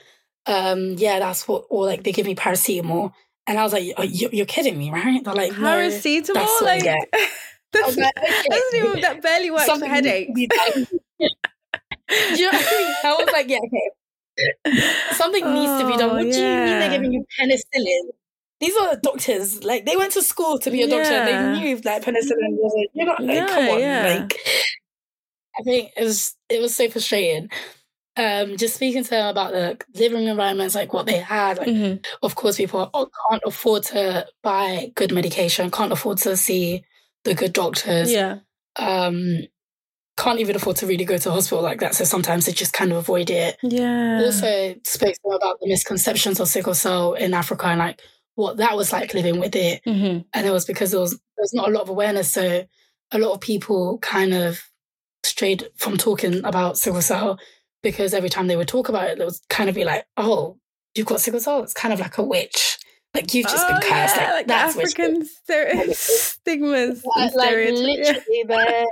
[0.45, 3.13] um, yeah, that's what, or like they give me paracetamol.
[3.47, 5.23] And I was like, "Are you- you're kidding me, right?
[5.23, 6.87] They're like, no, Paracetamol, that's what I like.
[6.87, 7.27] I
[7.73, 8.43] that's, was like, okay.
[8.49, 10.31] that's even, that barely works for Something to headaches.
[11.19, 11.29] Be
[12.35, 12.95] you know I mean?
[13.03, 13.89] I was like, yeah, okay.
[15.13, 16.09] Something needs to be done.
[16.09, 18.09] Oh, What do you mean they're giving you penicillin?
[18.59, 19.63] These are doctors.
[19.63, 21.25] Like they went to school to be a doctor.
[21.25, 23.79] They knew like penicillin was a, you're not like, Yeah, come on.
[23.79, 24.17] yeah.
[24.21, 24.37] Like
[25.57, 27.49] I think it was it was so frustrating.
[28.17, 31.57] Um, just speaking to them about the living environments, like what they had.
[31.57, 32.05] Like, Mhm.
[32.23, 36.83] of course, people oh, can't afford to buy good medication, can't afford to see
[37.25, 38.37] the good doctors Yeah.
[38.77, 39.39] um
[40.17, 42.91] can't even afford to really go to hospital like that so sometimes they just kind
[42.91, 44.21] of avoid it Yeah.
[44.23, 48.01] also spoke about the misconceptions of sickle cell in africa and like
[48.35, 51.43] what that was like living with it hmm and it was because there was there
[51.43, 52.65] was not a lot of awareness so
[53.11, 54.61] a lot of people kind of
[55.23, 57.39] strayed from talking about sickle cell
[57.83, 60.57] because every time they would talk about it, they would kind of be like, "Oh,
[60.95, 61.61] you've got sickle cell.
[61.61, 62.77] It's kind of like a witch.
[63.15, 64.15] Like you've just been Oh, cursed.
[64.17, 67.03] yeah, like, that's witch." African stere- stigmas.
[67.15, 68.85] Like, like literally, they're,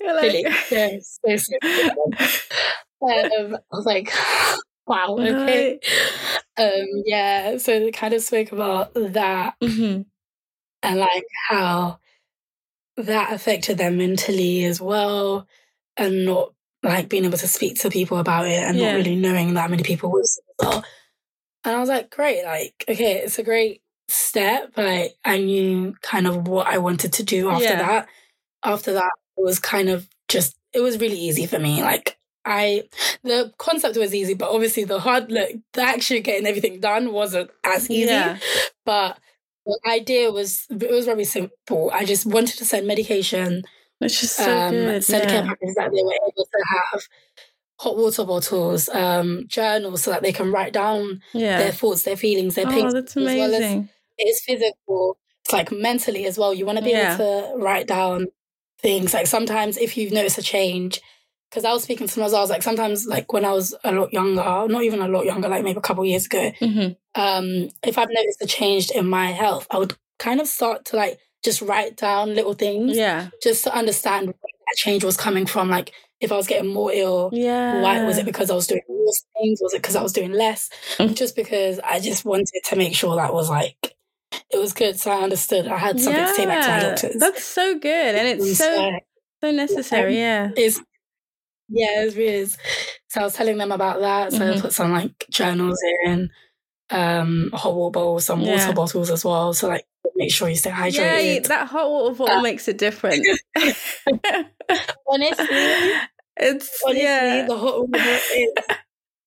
[0.00, 1.90] they're like- They're so silly.
[3.02, 4.12] um, I was like,
[4.86, 5.78] "Wow, okay."
[6.56, 7.56] Um, yeah.
[7.58, 10.04] So they kind of spoke about that Mhm.
[10.82, 11.98] and like how
[12.96, 15.46] that affected them mentally as well
[15.96, 18.90] and not like being able to speak to people about it and Yeah.
[18.92, 20.12] not really knowing that many people
[20.60, 20.84] cell.
[21.64, 24.72] And I was like, great, like, okay, it's a great step.
[24.76, 27.76] Like I knew kind of what I wanted to do after Yeah.
[27.82, 28.08] that.
[28.64, 31.82] After that, it was kind of just it was really easy for me.
[31.82, 32.84] Like I
[33.22, 37.50] the concept was easy, but obviously the hard look, the actually getting everything done wasn't
[37.64, 38.38] as easy Yeah.
[38.84, 39.18] but
[39.64, 41.90] the idea was it was very simple.
[41.92, 43.62] I just wanted to send medication,
[43.98, 45.04] Which is so um, good.
[45.04, 47.02] send care packages that they were able to have,
[47.82, 51.58] hot water bottles, um, journals so that they can write down yeah.
[51.58, 53.88] their thoughts, their feelings, their Oh, pains, that's as well as amazing.
[54.18, 55.18] it is physical.
[55.44, 56.54] It's like mentally as well.
[56.54, 57.14] You want to be Yeah.
[57.14, 58.28] able to write down
[58.80, 59.12] things.
[59.12, 61.00] Like sometimes if you've noticed a change,
[61.50, 63.92] because I was speaking to someone, I was like, sometimes like when I was a
[63.92, 66.88] lot younger, not even a lot younger, like maybe a couple of years ago, hmm
[67.14, 70.96] um, if I've noticed a change in my health, I would kind of start to
[70.96, 73.28] like just write down little things Yeah.
[73.42, 74.34] just to understand where
[74.66, 75.68] that change was coming from.
[75.68, 77.80] Like if I was getting more ill, Yeah.
[77.82, 79.60] why was it because I was doing more things?
[79.60, 80.70] Was it because I was doing less?
[80.98, 81.14] Mm.
[81.14, 83.94] Just because I just wanted to make sure that was like
[84.50, 84.98] it was good.
[84.98, 87.16] So I understood I had something to say back to my doctors.
[87.20, 88.14] That's so good.
[88.14, 88.90] And it's so so
[89.42, 90.16] so necessary.
[90.16, 90.50] Yeah.
[90.56, 90.80] it's
[91.68, 92.56] yeah, it is.
[93.08, 94.32] So I was telling them about that.
[94.32, 94.60] So I Mhm.
[94.60, 96.30] put some like journals in,
[96.90, 98.56] um, hot water bottles, some Yeah.
[98.56, 99.52] water bottles as well.
[99.54, 101.34] So like make sure you stay hydrated.
[101.34, 103.26] Yeah, that hot water bottle Uh, makes a difference.
[105.08, 105.92] honestly,
[106.36, 107.46] it's honestly, yeah.
[107.46, 108.52] the hot water is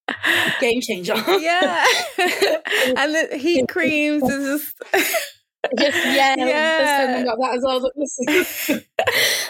[0.60, 1.16] game changer.
[1.40, 1.86] yeah.
[2.98, 5.14] and the heat creams is just
[5.80, 6.80] Just yeah, Yeah.
[6.80, 7.82] just telling them about that as well.
[7.82, 8.86] Like, listen,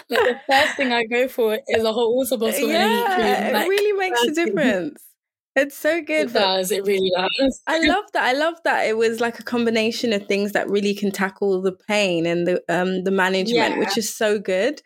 [0.08, 3.06] like the first thing I go for is a hot water bottle and a heat
[3.08, 3.62] yeah, cream.
[3.62, 5.02] it really makes a difference.
[5.56, 6.28] It's so good.
[6.28, 6.70] it does.
[6.70, 7.62] It really does.
[7.66, 8.24] I love that.
[8.24, 11.72] I love that it was like a combination of things that really can tackle the
[11.72, 13.78] pain and the um the management, Yeah.
[13.78, 14.82] which is so good.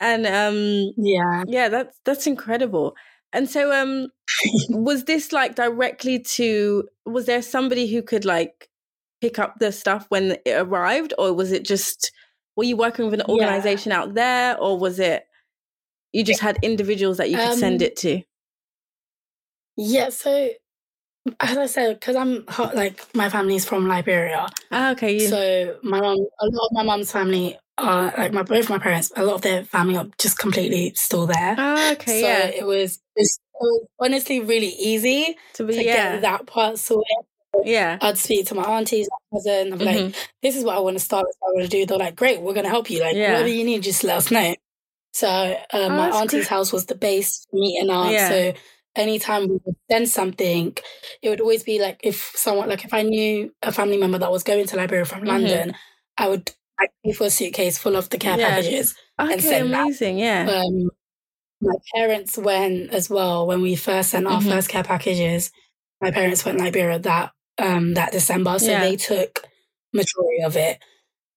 [0.00, 1.44] And um Yeah.
[1.46, 2.94] yeah, that's that's incredible.
[3.32, 4.08] And so um
[4.70, 8.68] was this like directly to was there somebody who could like
[9.20, 12.12] pick up the stuff when it arrived or was it just
[12.56, 13.32] were you working with an Yeah.
[13.34, 15.24] organization out there or was it
[16.12, 18.22] you just had individuals that you could send Um, it to?
[19.82, 20.50] Yeah, so
[21.40, 25.14] as I said, because I'm like my family's from Liberia, Ah, okay.
[25.14, 28.78] You, so my mom, a lot of my mom's family are like my both my
[28.78, 31.54] parents, a lot of their family are just completely still there.
[31.58, 32.46] Oh, okay, so yeah.
[32.46, 33.28] it was it
[33.60, 36.12] was honestly really easy To be to yeah.
[36.12, 37.06] get that part sorted.
[37.64, 37.98] Yeah.
[38.00, 39.84] I'd speak to my aunties, my cousin, I'm Mhm.
[40.04, 41.84] like, this is what I want to start, this what I want to do.
[41.86, 43.00] They're like, great, we're gonna help you.
[43.00, 43.32] Like Yeah.
[43.32, 44.54] whatever you need, just let us know.
[45.12, 46.46] So uh, my auntie's great.
[46.48, 48.12] house was the base meeting up.
[48.12, 48.28] Yeah.
[48.28, 48.52] So
[48.96, 50.76] anytime we would send something,
[51.22, 54.32] it would always be like if someone like if I knew a family member that
[54.32, 55.26] was going to Liberia from Mhm.
[55.28, 55.74] London,
[56.18, 56.50] I would
[56.80, 58.48] like pay for a suitcase full of the care Yeah.
[58.50, 58.94] packages.
[59.20, 59.82] Okay, send that.
[59.82, 60.18] amazing.
[60.18, 60.48] Yeah.
[60.50, 60.90] Um,
[61.60, 64.50] my parents went as well when we first sent our Mhm.
[64.50, 65.50] first care packages.
[66.00, 68.80] My parents went to Liberia that um that December, so Yeah.
[68.80, 69.46] they took
[69.92, 70.78] majority of it.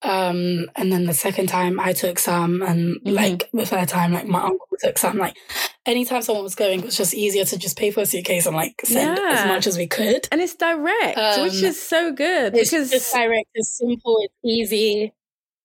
[0.03, 3.13] Um, and then the second time I took some, and Mhm.
[3.15, 5.17] like the third time, like my uncle took some.
[5.17, 5.37] Like
[5.85, 8.55] anytime someone was going, it was just easier to just pay for a suitcase and
[8.55, 9.29] like send Yeah.
[9.31, 10.27] as much as we could.
[10.31, 14.33] and it's direct, which Um, is so good It's because just direct, it's simple, it's
[14.43, 15.13] easy.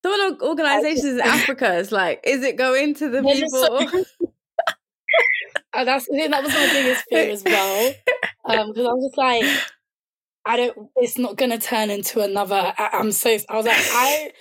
[0.05, 3.49] some of the organizations in Africa is like, is it going to the They're people?
[3.51, 4.05] so-
[5.75, 7.93] And that's that was my biggest fear as well.
[8.47, 9.45] Um, because I was just like,
[10.49, 10.89] I don't.
[10.97, 12.73] It's not gonna turn into another.
[12.79, 13.37] I, I'm so.
[13.51, 14.33] I was like, I.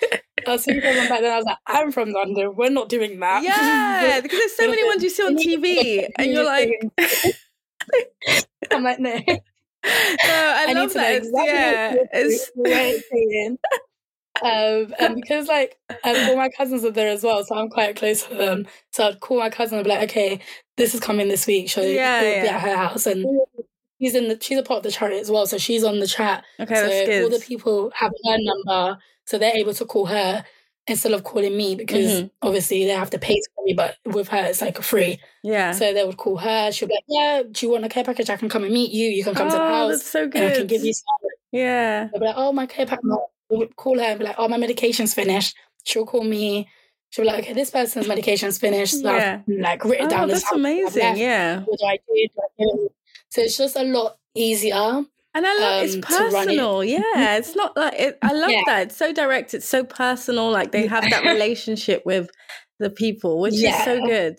[0.48, 2.56] As soon as I went back then, I was like, I'm from London.
[2.56, 3.44] We're not doing that.
[3.44, 6.72] yeah, because there's so many ones you see on TV, and you're like,
[8.72, 9.16] I'm like, no.
[9.18, 9.40] no,
[9.84, 11.16] I, I, need love that.
[11.16, 13.58] Exactly yeah, it's it's.
[14.42, 17.98] Um, and because like um, all my cousins are there as well, so I'm quite
[17.98, 18.68] close to them.
[18.94, 20.40] So I'd call my cousin and be like, "Okay,
[20.78, 21.70] this is coming this week.
[21.70, 23.26] She'll Yeah, be at her house." And
[24.00, 26.08] she's in the she's a part of the charity as well, so she's on the
[26.08, 26.44] chat.
[26.60, 26.76] okay.
[26.76, 27.24] so That's good.
[27.24, 30.44] all the people have her number, so they're able to call her
[30.90, 32.32] instead of calling me because Mhm.
[32.42, 35.20] obviously they have to pay to call me, but with her it's like free.
[35.44, 35.72] yeah.
[35.74, 36.72] So they would call her.
[36.72, 38.30] She'll be like, "Yeah, do you want a care package?
[38.30, 39.10] I can come and meet you.
[39.10, 41.06] You can come oh, to the house, that's so and I can give you some."
[41.52, 42.08] yeah.
[42.12, 43.04] They'll be like, "Oh, my care package."
[43.50, 46.68] We would call her and be like, "Oh, my medication's finished." She'll call me.
[47.10, 49.42] She'll be like, "Okay, this person's medication's finished." So Yeah.
[49.48, 51.18] I've like written Oh, down that's amazing.
[51.18, 51.62] Yeah.
[51.66, 52.28] What do I do?
[52.60, 52.88] Do I?
[53.38, 54.74] So it's just a lot easier.
[55.36, 56.32] And I love it's um, to run it.
[56.48, 56.84] personal.
[56.84, 58.62] Yeah, it's not like it, I love Yeah.
[58.66, 58.82] that.
[58.88, 59.54] It's so direct.
[59.54, 60.50] It's so personal.
[60.50, 62.32] Like they have that relationship with
[62.80, 64.38] the people, which is so good.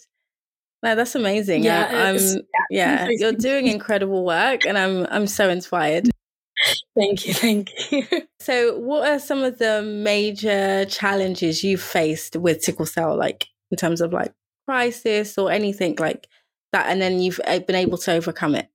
[0.82, 1.62] No, that's amazing.
[1.62, 2.42] Yeah, Yeah, I'm.
[2.70, 5.06] Yeah, you're doing incredible work, and I'm.
[5.10, 6.08] I'm so inspired.
[6.96, 8.04] Thank you, thank you.
[8.40, 13.76] So, what are some of the major challenges you faced with sickle cell, like in
[13.76, 14.32] terms of like
[14.66, 16.26] crisis or anything like
[16.72, 18.68] that, and then you've uh, been able to overcome it?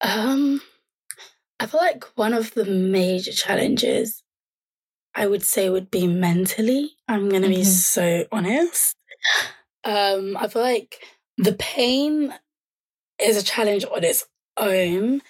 [0.00, 0.60] Um,
[1.60, 4.22] I feel like one of the major challenges
[5.14, 6.96] I would say would be mentally.
[7.06, 7.64] I'm gonna be Mhm.
[7.66, 8.96] so honest.
[9.84, 11.04] Um, I feel like
[11.38, 12.34] the pain
[13.20, 14.26] is a challenge on its
[14.56, 15.22] own,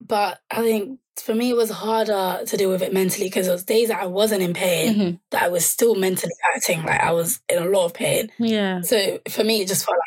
[0.00, 3.52] but I think for me it was harder to deal with it mentally because it
[3.52, 5.20] was days that I wasn't in pain Mhm.
[5.30, 8.30] that I was still mentally acting like I was in a lot of pain.
[8.38, 8.82] Yeah.
[8.82, 10.05] So for me, it just felt like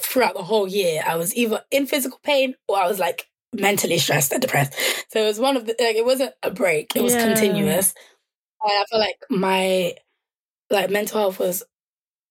[0.00, 3.98] throughout the whole year, I was either in physical pain or I was like mentally
[3.98, 4.74] stressed and depressed.
[5.10, 7.26] So it was one of the like it wasn't a break; it was Yeah.
[7.26, 7.94] continuous.
[8.62, 9.94] And I feel like my
[10.70, 11.62] like mental health was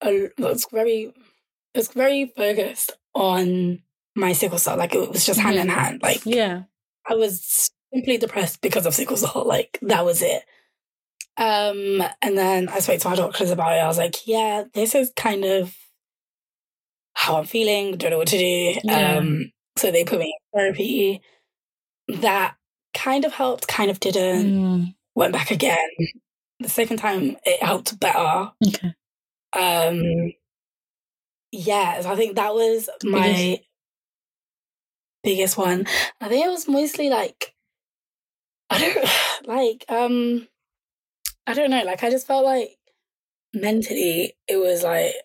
[0.03, 1.13] a, was very
[1.73, 3.81] it was very focused on
[4.15, 4.77] my sickle cell.
[4.77, 6.01] Like it was just hand in hand.
[6.01, 6.63] Like Yeah.
[7.09, 9.43] I was simply depressed because of sickle cell.
[9.47, 10.43] Like that was it.
[11.37, 13.79] Um, and then I spoke to my doctors about it.
[13.79, 15.73] I was like, yeah, this is kind of
[17.19, 17.97] how I'm feeling.
[17.97, 18.79] Don't know what to do.
[18.81, 19.17] Yeah.
[19.17, 21.21] Um, so they put me in therapy.
[22.07, 22.55] That
[22.93, 24.45] kind of helped, kind of didn't.
[24.47, 25.89] Mm, Went back again.
[26.61, 28.51] The second time it helped better.
[28.65, 28.93] okay.
[29.51, 30.31] Um,
[31.51, 33.59] yeah, so I think that was my
[35.21, 35.87] biggest one.
[36.21, 37.53] I think it was mostly like
[38.69, 40.47] I don't like um
[41.45, 42.77] I don't know, like I just felt like
[43.53, 45.15] mentally it was like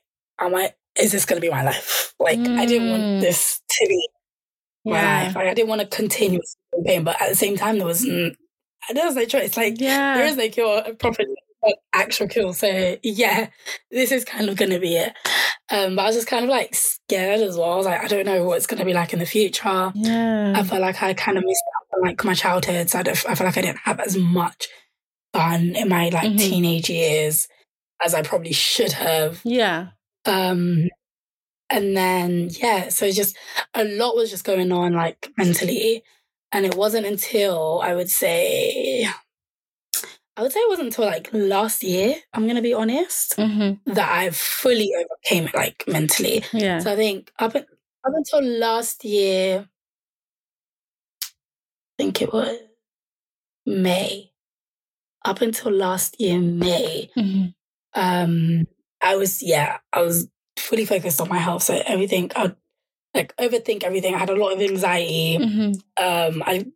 [0.40, 2.14] am I is this gonna be my life?
[2.20, 2.90] Like I didn't Mm.
[2.90, 4.08] want this to be
[4.84, 5.22] my Yeah.
[5.24, 5.34] life.
[5.36, 6.40] Like, I didn't want to continue
[6.76, 8.36] in pain, but at the same time there was n-
[8.92, 9.56] there was no choice.
[9.56, 10.16] Like Yeah.
[10.18, 11.24] there is no cure, a proper
[11.62, 12.52] like, actual cure.
[12.52, 13.48] So yeah,
[13.90, 15.14] this is kind of gonna be it.
[15.70, 17.72] Um, but I was just kind of like scared as well.
[17.72, 19.90] I was like, I don't know what it's gonna be like in the future.
[19.94, 20.52] yeah.
[20.54, 22.90] I felt like I kind of missed out on like my childhood.
[22.90, 24.68] So I, don't, I feel like I didn't have as much
[25.32, 26.38] fun in my like Mhm.
[26.38, 27.48] teenage years
[28.04, 29.40] as I probably should have.
[29.44, 29.88] yeah.
[30.26, 30.88] Um,
[31.70, 33.36] and then yeah, so just
[33.74, 36.02] a lot was just going on like mentally,
[36.52, 39.06] and it wasn't until I would say,
[40.36, 42.16] I would say it wasn't until like last year.
[42.32, 46.44] I'm gonna be honest hmm that I fully overcame it like mentally.
[46.52, 46.78] Yeah.
[46.80, 47.64] So I think up up
[48.14, 49.68] until last year,
[51.82, 52.58] I think it was
[53.66, 54.32] May.
[55.24, 57.46] up until last year May, mm-hmm.
[57.94, 58.66] um,
[59.04, 61.62] I was yeah, I was fully focused on my health.
[61.62, 62.56] So everything I'd
[63.14, 64.14] like overthink everything.
[64.14, 65.38] I had a lot of anxiety.
[65.38, 65.72] Mm-hmm.
[66.02, 66.66] Um, I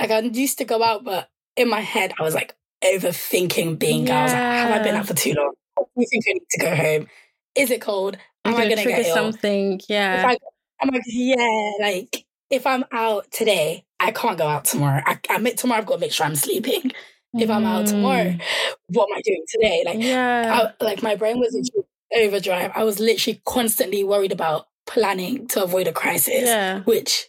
[0.00, 4.06] like I used to go out, but in my head I was like overthinking being
[4.06, 4.20] yeah.
[4.20, 5.52] I was like, have I been out for too long?
[5.76, 7.08] Do you think I need to go home?
[7.54, 8.16] Is it cold?
[8.44, 9.14] Am I going to get Ill?
[9.14, 9.80] something?
[9.88, 10.24] Yeah.
[10.26, 10.38] I,
[10.80, 15.02] I'm like, yeah, like if I'm out today, I can't go out tomorrow.
[15.04, 16.92] I, I admit tomorrow I've got to make sure I'm sleeping.
[17.40, 18.40] If I'm out tomorrow, mm.
[18.88, 19.82] what am I doing today?
[19.84, 20.70] Like, yeah.
[20.80, 21.64] I, like my brain was in
[22.22, 22.72] overdrive.
[22.74, 26.80] I was literally constantly worried about planning to avoid a crisis, yeah.
[26.80, 27.28] which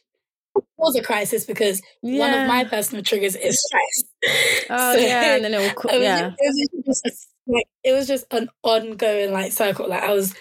[0.78, 2.20] was a crisis because yeah.
[2.20, 4.04] one of my personal triggers is stress.
[4.70, 6.32] Oh so yeah, and then it will, it was, yeah.
[6.38, 9.88] It was, just, like, it was just an ongoing like cycle.
[9.88, 10.36] Like I was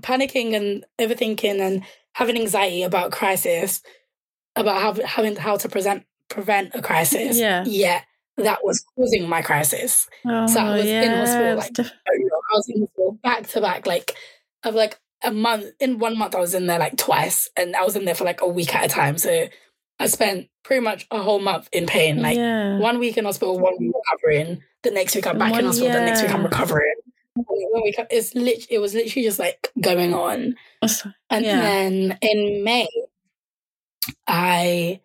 [0.00, 1.82] panicking and overthinking and
[2.14, 3.82] having anxiety about crisis,
[4.56, 7.38] about how, having how to present prevent a crisis.
[7.38, 8.02] Yeah, yeah,
[8.36, 10.08] that was causing my crisis.
[10.26, 13.86] Oh, so I was yeah, in hospital, like I was in hospital back to back,
[13.86, 14.16] like
[14.64, 15.66] of like a month.
[15.80, 18.24] In one month, I was in there like twice, and I was in there for
[18.24, 19.18] like a week at a time.
[19.18, 19.48] So
[20.00, 22.20] I spent pretty much a whole month in pain.
[22.20, 22.78] Like yeah.
[22.78, 24.62] one week in hospital, one week recovering.
[24.82, 25.88] The next week I'm back one, in hospital.
[25.88, 26.00] Yeah.
[26.00, 26.94] The next week I'm recovering.
[27.36, 30.54] When we it's lit, it was literally just like going on.
[31.30, 31.60] And yeah.
[31.60, 32.88] then in May,
[34.26, 35.00] I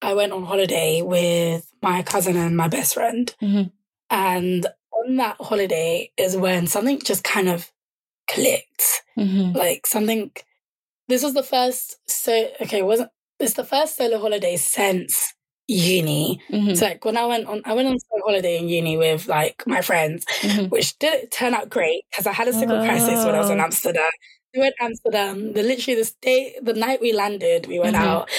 [0.00, 3.32] I went on holiday with my cousin and my best friend.
[3.40, 3.68] Mm-hmm.
[4.10, 7.70] And on that holiday is when something just kind of
[8.28, 9.02] clicked.
[9.16, 9.56] Mm-hmm.
[9.56, 10.32] Like something
[11.06, 15.34] this was the first so okay, it wasn't it's the first solo holiday since
[15.68, 16.40] uni.
[16.50, 16.74] Mm-hmm.
[16.74, 19.62] So like when I went on I went on a holiday in uni with like
[19.66, 20.66] my friends, mm-hmm.
[20.66, 22.84] which didn't turn out great because I had a sickle oh.
[22.84, 23.64] crisis when I was in oh.
[23.64, 24.10] Amsterdam.
[24.54, 25.52] We went to Amsterdam.
[25.52, 28.04] The literally the day the night we landed, we went mm-hmm.
[28.04, 28.30] out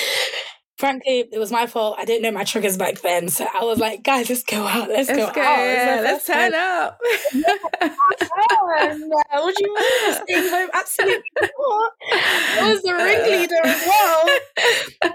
[0.77, 1.95] frankly, it was my fault.
[1.97, 3.29] I didn't know my triggers back then.
[3.29, 4.89] So I was like, guys, let's go out.
[4.89, 5.59] Let's, let's go, go, out.
[5.59, 6.99] Yeah, let's turn up.
[9.31, 10.13] what do you mean?
[10.13, 10.69] Staying home?
[10.73, 11.91] Absolutely not.
[12.11, 14.25] I was the ringleader as well.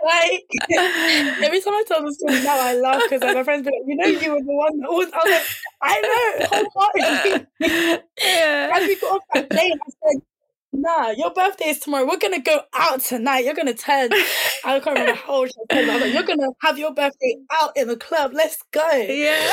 [0.04, 0.46] like,
[1.44, 3.96] every time I tell the story now, I laugh because my friends be like, you
[3.96, 5.46] know, you were the one that was, I was like,
[5.82, 7.46] I know, wholeheartedly.
[8.22, 8.70] yeah.
[8.74, 10.22] As we got off that plane, I said,
[10.72, 12.06] nah, your birthday is tomorrow.
[12.06, 13.44] We're gonna go out tonight.
[13.44, 14.10] You're gonna turn.
[14.64, 15.88] I can't remember how old she was.
[15.88, 18.32] I was like, you're gonna have your birthday out in the club.
[18.34, 18.90] Let's go.
[18.90, 19.50] Yeah.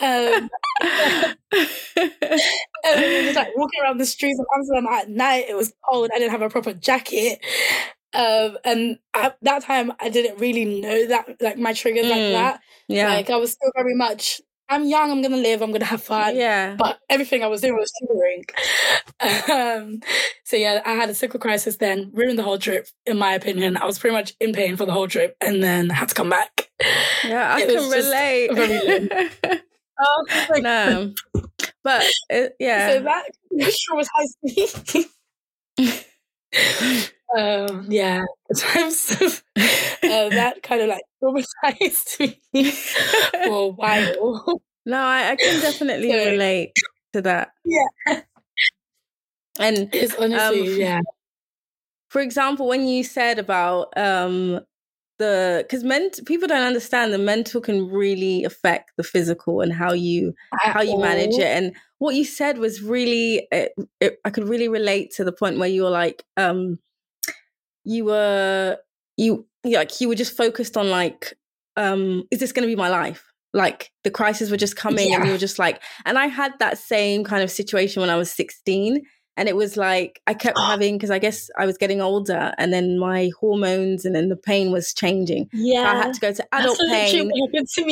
[0.00, 0.50] Um,
[0.82, 1.36] and
[2.96, 5.46] we were just like walking around the streets of Amsterdam at night.
[5.48, 6.10] It was cold.
[6.14, 7.40] I didn't have a proper jacket.
[8.12, 12.10] Um, and at that time, I didn't really know that, like my triggers mm.
[12.10, 12.60] like that.
[12.88, 13.08] Yeah.
[13.08, 14.40] Like I was still very much
[14.70, 16.36] I'm young, I'm gonna live, I'm gonna have fun.
[16.36, 16.76] Yeah.
[16.76, 18.44] But everything I was doing was tutoring.
[19.50, 20.00] um,
[20.44, 23.76] so yeah, I had a sickle crisis then, ruined the whole trip, in my opinion.
[23.76, 26.30] I was pretty much in pain for the whole trip and then had to come
[26.30, 26.70] back.
[27.24, 29.60] Yeah, I it can relate.
[30.00, 31.14] oh, like, no.
[31.82, 32.92] But it, yeah.
[32.92, 33.24] So that
[33.92, 34.26] was high
[35.78, 37.06] me.
[37.36, 38.24] um, yeah,
[38.56, 44.60] times of uh, that kind of like traumatized me for a while.
[44.86, 46.72] No, I, I can definitely so, relate
[47.12, 47.52] to that.
[47.64, 48.22] Yeah.
[49.58, 51.00] And it's honestly, um, yeah.
[52.08, 54.60] For example, when you said about um
[55.20, 59.92] the because men people don't understand the mental can really affect the physical and how
[59.92, 61.02] you At how you all.
[61.02, 65.22] manage it and what you said was really it, it, i could really relate to
[65.22, 66.78] the point where you were like um
[67.84, 68.78] you were
[69.16, 71.34] you like you were just focused on like
[71.76, 75.16] um is this going to be my life like the crises were just coming yeah.
[75.16, 78.16] and you were just like and i had that same kind of situation when i
[78.16, 79.02] was 16
[79.40, 82.74] and it was like i kept having because i guess i was getting older and
[82.74, 85.48] then my hormones and then the pain was changing.
[85.52, 87.30] Yeah so i had to go to adult pain.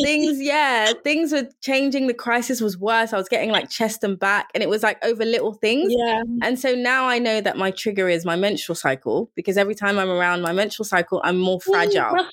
[0.05, 2.07] Things yeah things were changing.
[2.07, 3.15] The crisis was worse.
[3.15, 5.91] I was getting like chest and back and it was like over little things.
[5.91, 6.23] Yeah.
[6.43, 9.99] And so now i know that my trigger is my menstrual cycle because every time
[9.99, 12.15] i'm around my menstrual cycle i'm more fragile.
[12.15, 12.27] Ooh,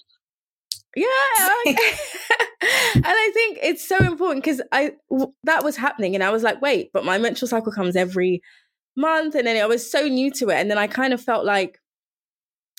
[0.96, 1.06] yeah
[2.96, 4.92] and i think it's so important because i
[5.44, 8.42] that was happening and i was like wait but my menstrual cycle comes every
[8.96, 11.46] month and then I was so new to it and then I kind of felt
[11.46, 11.80] like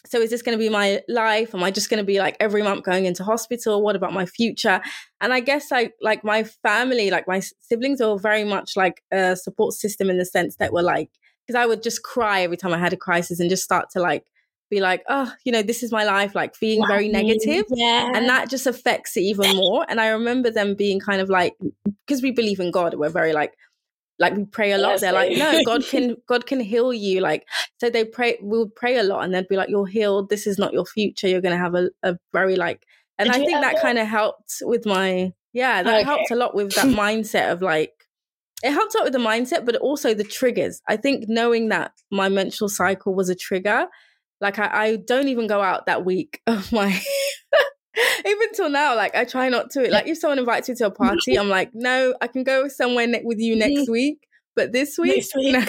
[0.06, 2.36] so is this going to be my life am i just going to be like
[2.40, 4.80] every month going into hospital what about my future
[5.20, 9.36] and i guess like like my family like my siblings are very much like a
[9.36, 11.10] support system in the sense that we're like
[11.46, 14.00] because i would just cry every time i had a crisis and just start to
[14.00, 14.24] like
[14.68, 16.88] be like oh you know this is my life like being wow.
[16.88, 18.10] very negative yeah.
[18.14, 21.54] and that just affects it even more and i remember them being kind of like
[22.06, 23.54] because we believe in god we're very like
[24.18, 27.20] like we pray a lot yes, they're like no god can god can heal you
[27.20, 27.46] like
[27.78, 30.58] so they pray we'll pray a lot and they'd be like you're healed this is
[30.58, 32.82] not your future you're gonna have a, a very like
[33.18, 36.04] and Did i think that kind of helped with my Yeah, that okay.
[36.04, 37.92] helped a lot with that mindset of like
[38.62, 40.80] it helped out with the mindset, but also the triggers.
[40.86, 43.86] I think knowing that my menstrual cycle was a trigger,
[44.40, 47.00] like I, I don't even go out that week of my
[48.26, 49.90] even till now, like I try not to.
[49.90, 53.06] Like if someone invites me to a party, I'm like, no, I can go somewhere
[53.06, 55.52] ne- with you next week, but this week, week.
[55.52, 55.64] No.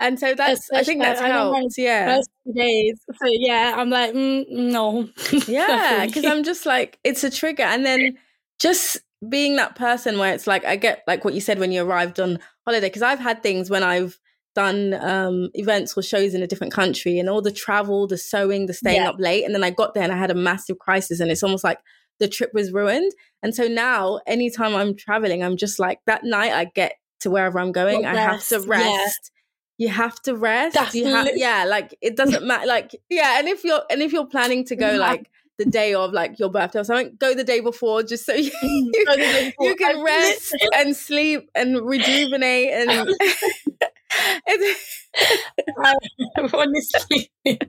[0.00, 1.74] and so that's Especially, I think that's I helped.
[1.78, 3.00] Yeah, first days.
[3.10, 5.08] So yeah, I'm like, mm, no.
[5.46, 8.18] yeah, because I'm just like, it's a trigger, and then
[8.58, 11.82] just being that person where it's like I get like what you said when you
[11.82, 14.18] arrived on holiday because I've had things when I've
[14.58, 18.66] done um, events or shows in a different country and all the travel, the sewing,
[18.66, 19.08] the staying yeah.
[19.08, 21.44] up late, and then I got there and I had a massive crisis and it's
[21.44, 21.78] almost like
[22.18, 23.12] the trip was ruined.
[23.40, 27.60] And so now, anytime I'm traveling, I'm just like that night I get to wherever
[27.60, 29.30] I'm going, I have to rest.
[29.78, 29.86] Yeah.
[29.86, 30.76] You have to rest.
[30.76, 32.66] Have, yeah, like it doesn't matter.
[32.66, 36.12] Like, yeah, and if you're and if you're planning to go like the day of
[36.12, 40.02] like your birthday or something, go the day before just so you, you, you can
[40.02, 43.08] rest and sleep and rejuvenate and
[46.54, 47.68] honestly it,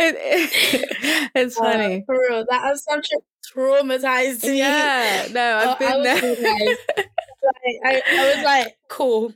[0.00, 3.18] it, it's funny uh, for real that assumption
[3.54, 6.78] traumatized me yeah no I've been there like,
[7.84, 9.34] I, I was like cool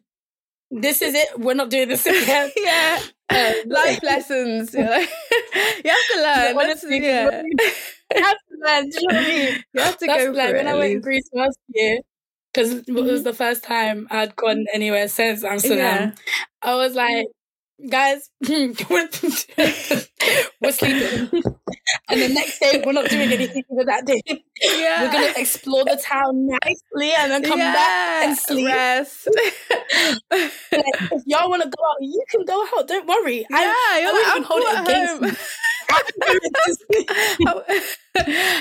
[0.71, 4.97] this is it we're not doing this again yeah um, life lessons you, know?
[4.97, 7.43] you have to learn honestly yeah
[8.15, 8.89] you have to learn.
[8.89, 9.65] Do you know what I mean?
[9.75, 11.99] You have to That's go like when I went to Greece last year,
[12.59, 13.23] because it was mm-hmm.
[13.23, 15.79] the first time I'd gone anywhere since Amsterdam.
[15.79, 16.13] Yeah.
[16.63, 17.29] I was like,
[17.89, 18.73] guys, we're
[20.73, 21.31] sleeping.
[22.09, 24.21] and the next day, we're not doing anything for that day.
[24.61, 25.05] Yeah.
[25.05, 27.73] We're going to explore the town nicely and then come yeah.
[27.73, 28.67] back and sleep.
[28.67, 29.29] Rest.
[29.31, 29.55] like,
[30.33, 32.89] if y'all want to go out, you can go out.
[32.89, 33.47] Don't worry.
[33.49, 34.81] Yeah, I, you're I like, even hold it
[35.21, 35.39] against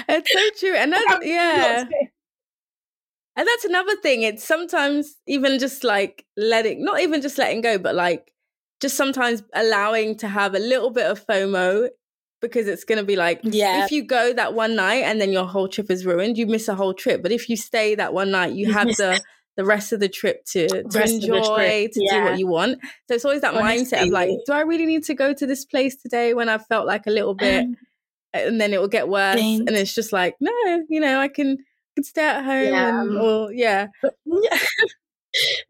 [0.07, 0.75] it's so true.
[0.75, 1.85] And that's, yeah.
[3.37, 4.23] And that's another thing.
[4.23, 8.33] It's sometimes even just like letting, not even just letting go, but like
[8.81, 11.89] just sometimes allowing to have a little bit of FOMO
[12.41, 13.85] because it's going to be like, yeah.
[13.85, 16.67] if you go that one night and then your whole trip is ruined, you miss
[16.67, 17.21] a whole trip.
[17.21, 19.21] But if you stay that one night, you have the
[19.55, 22.19] the rest of the trip to, to enjoy, to yeah.
[22.19, 22.79] do what you want.
[23.07, 23.97] So it's always that Honestly.
[23.97, 26.59] mindset of like, do I really need to go to this place today when I
[26.59, 27.75] felt like a little bit, um,
[28.33, 29.41] and then it will get worse.
[29.41, 30.51] And it's just like, no,
[30.89, 31.57] you know, I can,
[31.97, 33.01] Can stay at home yeah.
[33.01, 33.87] and, or yeah.
[34.25, 34.59] yeah.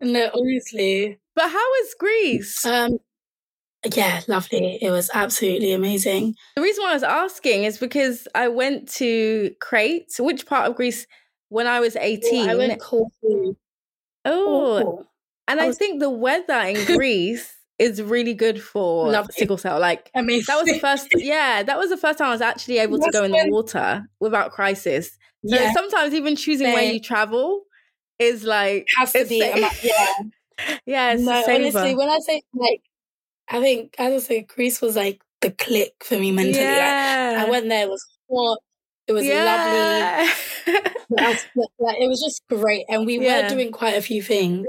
[0.02, 1.18] no, honestly.
[1.36, 2.66] But how was Greece?
[2.66, 2.98] Um,
[3.96, 4.78] yeah, lovely.
[4.82, 6.36] It was absolutely amazing.
[6.58, 10.76] The reason why I was asking is because I went to Crete, which part of
[10.76, 11.08] Greece,
[11.48, 12.50] when I was 18.
[12.50, 13.56] Oh, I went Corfu.
[14.26, 15.06] Oh,
[15.48, 19.32] and I, was, I, think the weather in Greece is really good for Lovely.
[19.32, 19.80] sickle cell.
[19.80, 20.44] Like Amazing.
[20.50, 23.10] that was the first, yeah, that was the first time I was actually able to
[23.12, 25.18] go in the water without crisis.
[25.48, 25.74] So yeah.
[25.74, 26.74] sometimes even choosing Same.
[26.74, 27.64] where you travel
[28.20, 29.38] is like has to be,
[29.84, 30.10] yeah,
[30.86, 31.16] yeah.
[31.20, 32.82] no, honestly, when I say like,
[33.48, 36.64] I think as I say, Greece was like the click for me mentally.
[36.64, 37.36] Yeah.
[37.38, 38.60] Like, I went there, it was hot,
[39.08, 40.28] it was yeah.
[40.66, 40.84] lovely.
[41.10, 41.40] like,
[42.00, 42.86] it was just great.
[42.90, 43.44] And we yeah.
[43.44, 44.68] were doing quite a few things.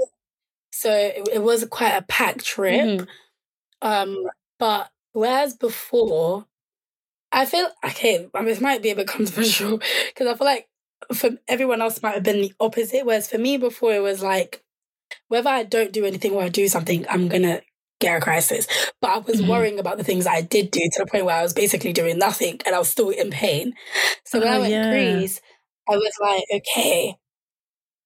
[0.71, 2.81] So it, it was quite a packed trip.
[2.81, 3.05] Mm-hmm.
[3.81, 4.17] Um,
[4.59, 6.45] but whereas before,
[7.31, 9.77] I feel okay, I mean, this might be a bit controversial
[10.07, 10.68] because I feel like
[11.13, 13.05] for everyone else might have been the opposite.
[13.05, 14.63] Whereas for me before it was like
[15.27, 17.61] whether I don't do anything or I do something, I'm gonna
[17.99, 18.67] get a crisis.
[19.01, 19.49] But I was mm-hmm.
[19.49, 22.17] worrying about the things I did do to the point where I was basically doing
[22.17, 23.73] nothing and I was still in pain.
[24.25, 24.91] So when oh, I went yeah.
[24.91, 25.41] Greece,
[25.89, 27.15] I was like, okay,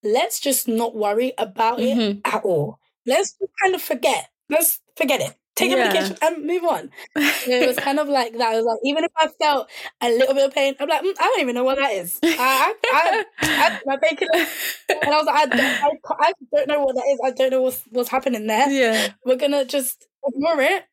[0.03, 2.17] let's just not worry about mm-hmm.
[2.17, 2.79] it at all.
[3.05, 4.29] Let's kind of forget.
[4.49, 5.35] Let's forget it.
[5.55, 5.75] Take yeah.
[5.75, 6.89] a medication and move on.
[7.15, 8.53] it was kind of like that.
[8.53, 9.69] I was like, even if I felt
[10.01, 12.19] a little bit of pain, I'm like, mm, I don't even know what that is.
[12.23, 16.95] I, I, I, my and I was like, I don't, I, I don't know what
[16.95, 17.19] that is.
[17.23, 18.69] I don't know what's what's happening there.
[18.69, 20.85] Yeah, we're gonna just ignore it,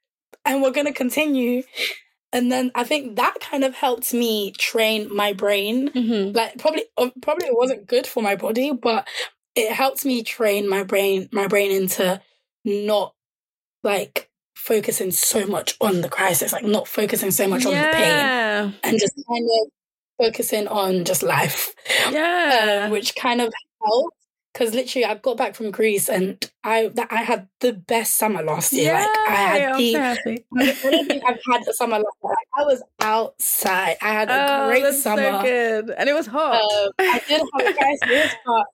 [0.45, 1.63] and we're gonna continue.
[2.33, 5.89] And then I think that kind of helped me train my brain.
[5.91, 6.37] Mm-hmm.
[6.37, 9.09] Like probably, uh, probably it wasn't good for my body, but
[9.57, 12.21] it helped me train my brain, my brain into
[12.65, 13.15] not
[13.83, 14.30] like
[14.61, 18.99] focusing so much on the crisis, like not focusing so much on the pain, and
[18.99, 21.75] just kind of focusing on just life.
[22.11, 23.53] Yeah, um, which kind of
[23.83, 24.17] helped
[24.53, 28.43] because literally I got back from Greece and I that I had the best summer
[28.43, 28.93] last year.
[28.93, 30.45] Yeah, like I had I'm the happy.
[30.59, 32.29] I don't think I've had a summer like that.
[32.29, 33.97] Like, I was outside.
[34.03, 35.23] I had a oh, great summer.
[35.23, 35.91] So good.
[35.97, 36.61] And it was hot.
[36.61, 38.67] Um, I did have a crisis, but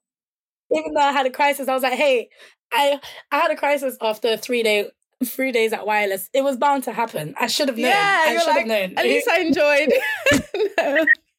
[0.72, 2.28] even though I had a crisis, I was like, hey,
[2.72, 4.90] I I had a crisis after three day
[5.24, 6.28] three days at wireless.
[6.32, 7.34] It was bound to happen.
[7.40, 7.90] I should have known.
[7.90, 8.94] Yeah, I should like, have known.
[8.98, 9.92] At least I enjoyed.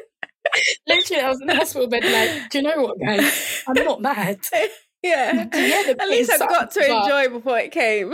[0.86, 3.62] Literally, I was in the hospital bed, like, do you know what, guys?
[3.68, 4.38] I'm not mad.
[5.02, 5.46] Yeah.
[5.54, 8.12] Yeah, At least I got to but- enjoy before it came.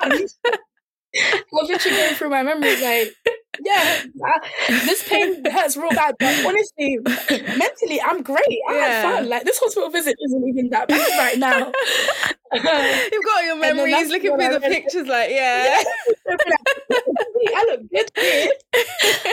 [0.00, 0.08] I
[1.50, 3.14] was literally going through my memories, like,
[3.64, 4.02] yeah,
[4.68, 6.98] this pain hurts real bad, but honestly,
[7.56, 8.42] mentally, I'm great.
[8.68, 8.86] I Yeah.
[8.90, 9.28] had fun.
[9.30, 11.72] Like, this hospital visit isn't even that bad right now.
[13.12, 15.82] You've got your memories, looking through the pictures, like, yeah.
[17.56, 18.48] I look good here.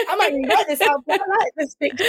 [0.08, 2.04] I might like, write this out, but I like this picture.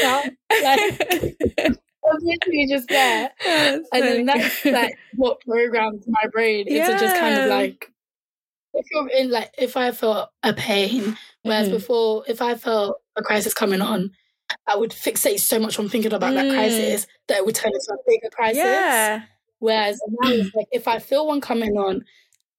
[0.64, 1.58] Like,
[2.08, 3.32] I'm literally just there.
[3.46, 7.92] And then that's like what programs my brain into just kind of like
[8.74, 11.72] if you're in like if I felt a pain, whereas Mhm.
[11.72, 14.12] before if I felt a crisis coming on,
[14.68, 16.54] I would fixate so much on thinking about that Mm.
[16.54, 18.58] crisis that it would turn into a bigger crisis.
[18.58, 19.24] yeah.
[19.60, 20.00] Whereas
[20.56, 22.04] like if I feel one coming on,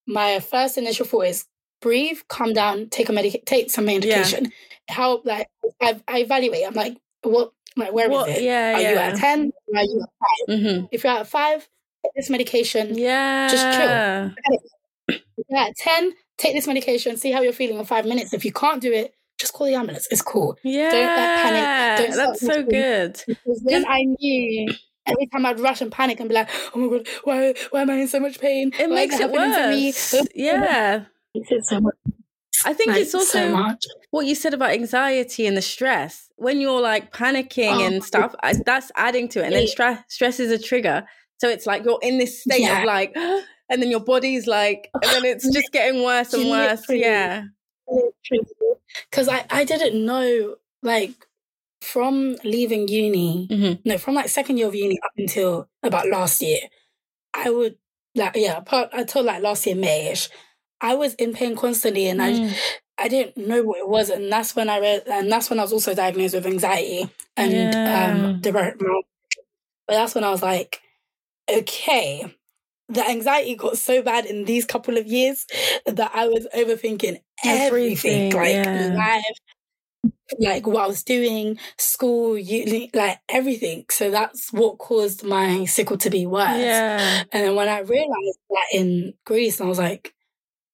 [0.06, 1.44] my first initial thought is
[1.80, 4.52] breathe, calm down, take a medic take some medication.
[4.88, 5.48] How like
[5.80, 6.64] I, I evaluate.
[6.66, 8.42] I'm like, what like where is What- it?
[8.42, 9.52] yeah, Are you at ten?
[9.74, 10.08] Are you at
[10.48, 10.56] five?
[10.58, 10.86] Mm-hmm.
[10.90, 11.68] If you're at five,
[12.04, 12.96] take this medication.
[12.96, 13.48] Yeah.
[13.48, 15.18] Just chill.
[15.38, 18.32] If you're at ten, take this medication, see how you're feeling in five minutes.
[18.32, 20.08] If you can't do it, just call the ambulance.
[20.10, 20.56] It's cool.
[20.64, 20.90] Yeah.
[20.90, 22.14] Don't let panic.
[22.14, 23.20] That's so good.
[23.26, 24.72] Because then I knew
[25.06, 27.90] every time I'd rush and panic and be like, oh my god, why why am
[27.90, 28.72] I in so much pain?
[28.78, 30.14] It Why makes it happening to me?" worse.
[30.34, 31.04] Yeah.
[31.34, 31.94] Makes it so much.
[32.64, 33.84] I think like, it's also so much.
[34.10, 36.28] what you said about anxiety and the stress.
[36.36, 37.86] When you're like panicking Oh.
[37.86, 39.46] and stuff, I, that's adding to it.
[39.46, 41.06] And then stress stress is a trigger.
[41.38, 42.78] So it's like you're in this state Yeah.
[42.80, 46.80] of like, and then your body's like, and then it's just getting worse and worse.
[46.88, 47.00] Literally.
[47.02, 47.42] Yeah.
[49.10, 51.25] Because I, I didn't know, like,
[51.92, 53.80] from leaving uni, Mhm.
[53.84, 56.58] no, from like second year of uni up until about last year,
[57.34, 57.76] I would,
[58.14, 60.28] like, yeah, apart, until like last year, Mayish,
[60.80, 62.54] I was in pain constantly and I, Mm.
[62.98, 64.10] I didn't know what it was.
[64.10, 67.52] And that's when I read, and that's when I was also diagnosed with anxiety and
[67.52, 68.06] Yeah.
[68.34, 68.78] um, depression.
[69.86, 70.80] But that's when I was like,
[71.50, 72.24] okay,
[72.88, 75.46] the anxiety got so bad in these couple of years
[75.86, 78.94] that I was overthinking everything, Everything, like yeah.
[78.96, 79.38] life,
[80.40, 83.84] like what I was doing, school, uni, like everything.
[83.90, 86.58] So that's what caused my sickle to be worse.
[86.58, 87.22] Yeah.
[87.32, 90.14] And then when I realized that in Greece, I was like,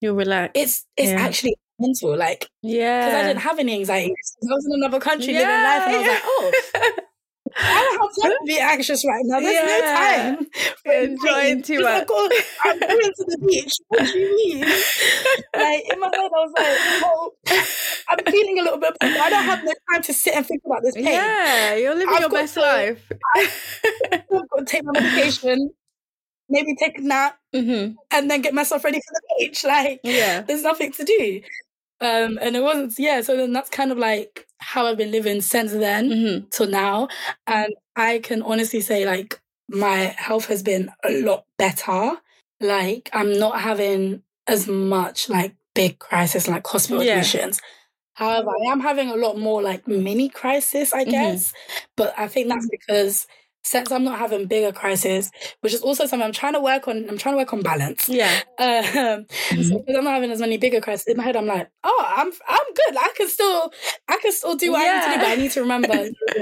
[0.00, 0.57] You're relaxed.
[0.57, 1.20] it's it's Yeah.
[1.20, 3.14] actually mental, like yeah, because.
[3.24, 4.12] I didn't have any anxiety.
[4.42, 6.12] I was in another country living Yeah, life, and I was yeah.
[6.14, 6.92] like, oh.
[7.57, 9.40] I don't have time to be anxious right now.
[9.40, 10.36] There's no Yeah.
[10.36, 10.46] time.
[10.84, 12.09] for Enjoying too Just like, much.
[12.11, 13.72] oh, I'm going to the beach.
[13.88, 14.61] What do you mean?
[15.55, 17.32] like in my head, I was like, oh,
[18.09, 18.96] I'm feeling a little bit.
[19.00, 21.05] I don't have no time to sit and think about this pain.
[21.05, 23.11] Yeah, you're living I've your best to- life.
[23.36, 25.70] I've got to take my medication,
[26.48, 29.64] maybe take a nap, hmm and then get myself ready for the beach.
[29.64, 30.42] Like Yeah.
[30.42, 31.40] there's nothing to do.
[32.00, 33.20] Um, and it wasn't, yeah.
[33.20, 37.09] So then that's kind of like how I've been living since then hmm till now.
[37.47, 42.13] And I can honestly say, like, my health has been a lot better.
[42.61, 47.13] Like, I'm not having as much like big crisis, like hospital Yeah.
[47.13, 47.61] admissions.
[48.15, 51.11] However, I am having a lot more like mini crisis, I Mhm.
[51.13, 51.53] guess.
[51.97, 53.27] But I think that's because
[53.65, 57.09] since I'm not having bigger crises, which is also something I'm trying to work on,
[57.09, 58.09] I'm trying to work on balance.
[58.09, 58.41] Yeah.
[58.59, 59.27] Um,
[59.63, 62.05] so because I'm not having as many bigger crises in my head, I'm like, oh,
[62.07, 62.97] I'm I'm good.
[62.99, 63.73] I can still
[64.09, 66.09] I can still do what I need to do, but I need to remember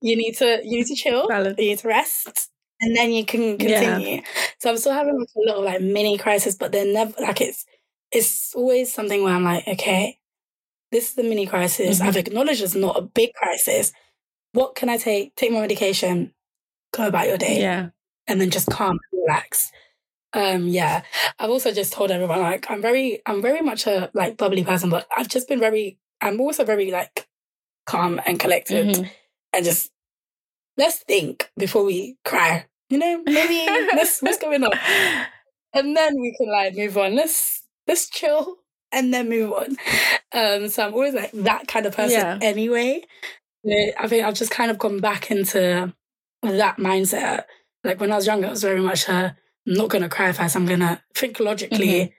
[0.00, 1.58] you need to you need to chill, Balance.
[1.58, 3.80] you need to rest, and then you can Yeah.
[3.80, 4.22] continue.
[4.58, 7.64] So I'm still having like a little like mini crisis, but they're never like it's
[8.12, 10.18] it's always something where I'm like, okay,
[10.92, 12.00] this is the mini crisis.
[12.00, 12.06] Mhm.
[12.06, 13.92] I've acknowledged it's not a big crisis.
[14.52, 15.34] What can I take?
[15.34, 16.32] Take my medication,
[16.96, 17.88] go about your day Yeah.
[18.26, 19.70] and then just calm, and relax.
[20.32, 21.02] Um, yeah.
[21.38, 24.90] I've also just told everyone like I'm very I'm very much a like bubbly person,
[24.90, 27.26] but I've just been very I'm also very like
[27.86, 29.10] calm and collected Mhm.
[29.52, 29.90] and just
[30.76, 32.66] let's think before we cry.
[32.90, 33.66] You know, maybe
[33.96, 34.72] let's what's going on?
[35.74, 37.14] And then we can like move on.
[37.14, 38.56] Let's let's chill
[38.92, 39.76] and then move on.
[40.32, 42.38] Um, so I'm always like that kind of person Yeah.
[42.40, 43.02] anyway.
[43.98, 45.92] I think I've just kind of gone back into
[46.42, 47.44] that mindset.
[47.84, 49.30] Like when I was younger, it was very much uh,
[49.66, 50.56] I'm not gonna cry first.
[50.56, 52.12] I'm gonna think logically, Mhm.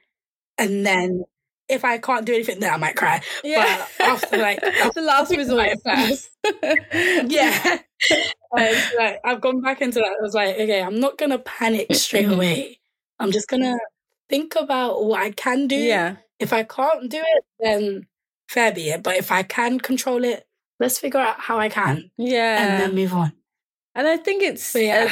[0.58, 1.24] and then
[1.70, 3.22] if I can't do anything, then I might cry.
[3.44, 3.86] Yeah.
[3.98, 4.62] But after, like,
[4.96, 5.70] the last resort.
[5.84, 6.30] first.
[7.30, 7.80] Yeah,
[8.54, 10.06] like I've gone back into that.
[10.20, 12.34] I was like, okay, I'm not gonna panic straight Mhm.
[12.36, 12.80] away.
[13.20, 13.78] I'm just gonna
[14.30, 15.76] think about what I can do.
[15.76, 16.18] Yeah.
[16.40, 18.08] If I can't do it, then
[18.48, 19.04] fair be it.
[19.04, 20.46] But if I can control it,
[20.80, 22.62] let's figure out how I can Yeah.
[22.64, 23.34] and then move on.
[23.98, 25.12] And I think it's yeah,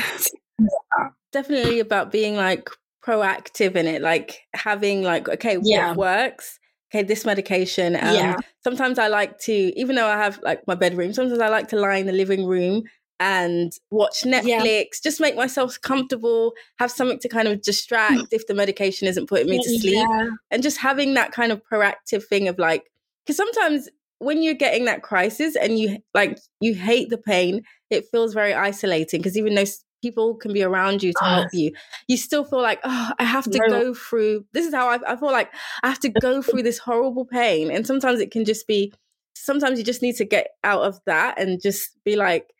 [0.61, 2.69] uh, definitely about being like
[3.05, 5.89] proactive in it, like having like, okay, Yeah.
[5.89, 6.59] what works?
[6.93, 7.95] okay, this medication.
[7.95, 8.37] Um, Yeah.
[8.63, 11.79] Sometimes I like to, even though I have like my bedroom, sometimes I like to
[11.79, 12.83] lie in the living room
[13.19, 18.53] and watch Netflix, just make myself comfortable, have something to kind of distract if the
[18.53, 19.95] medication isn't putting me to sleep.
[20.07, 20.29] Yeah.
[20.51, 22.83] And just having that kind of proactive thing of like,
[23.25, 23.89] because sometimes
[24.19, 28.53] when you're getting that crisis and you like, you hate the pain, it feels very
[28.53, 29.65] isolating because even though
[30.01, 31.71] people can be around you to help you,
[32.07, 34.45] you still feel like, oh, I have to Very go through.
[34.53, 35.51] This is how I, I feel like
[35.83, 37.71] I have to go through this horrible pain.
[37.71, 38.93] And sometimes it can just be,
[39.35, 42.51] sometimes you just need to get out of that and just be like,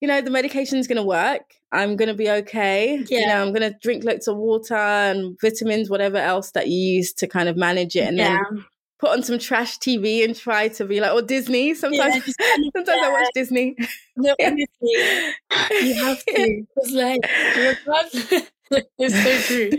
[0.00, 1.42] you know, the medication's going to work.
[1.72, 2.96] I'm going to be okay.
[2.96, 3.28] You Yeah.
[3.28, 7.12] know, I'm going to drink lots of water and vitamins, whatever else that you use
[7.14, 8.04] to kind of manage it.
[8.06, 8.38] And yeah.
[8.52, 8.64] then
[8.98, 11.74] put on some trash TV and try to be like, or Disney.
[11.74, 12.38] Sometimes, Yeah, just
[12.76, 13.76] sometimes I watch Disney.
[14.16, 16.64] No, honestly, you have to.
[16.76, 17.20] It's like,
[17.56, 18.32] regardless,
[18.98, 19.70] it's so true.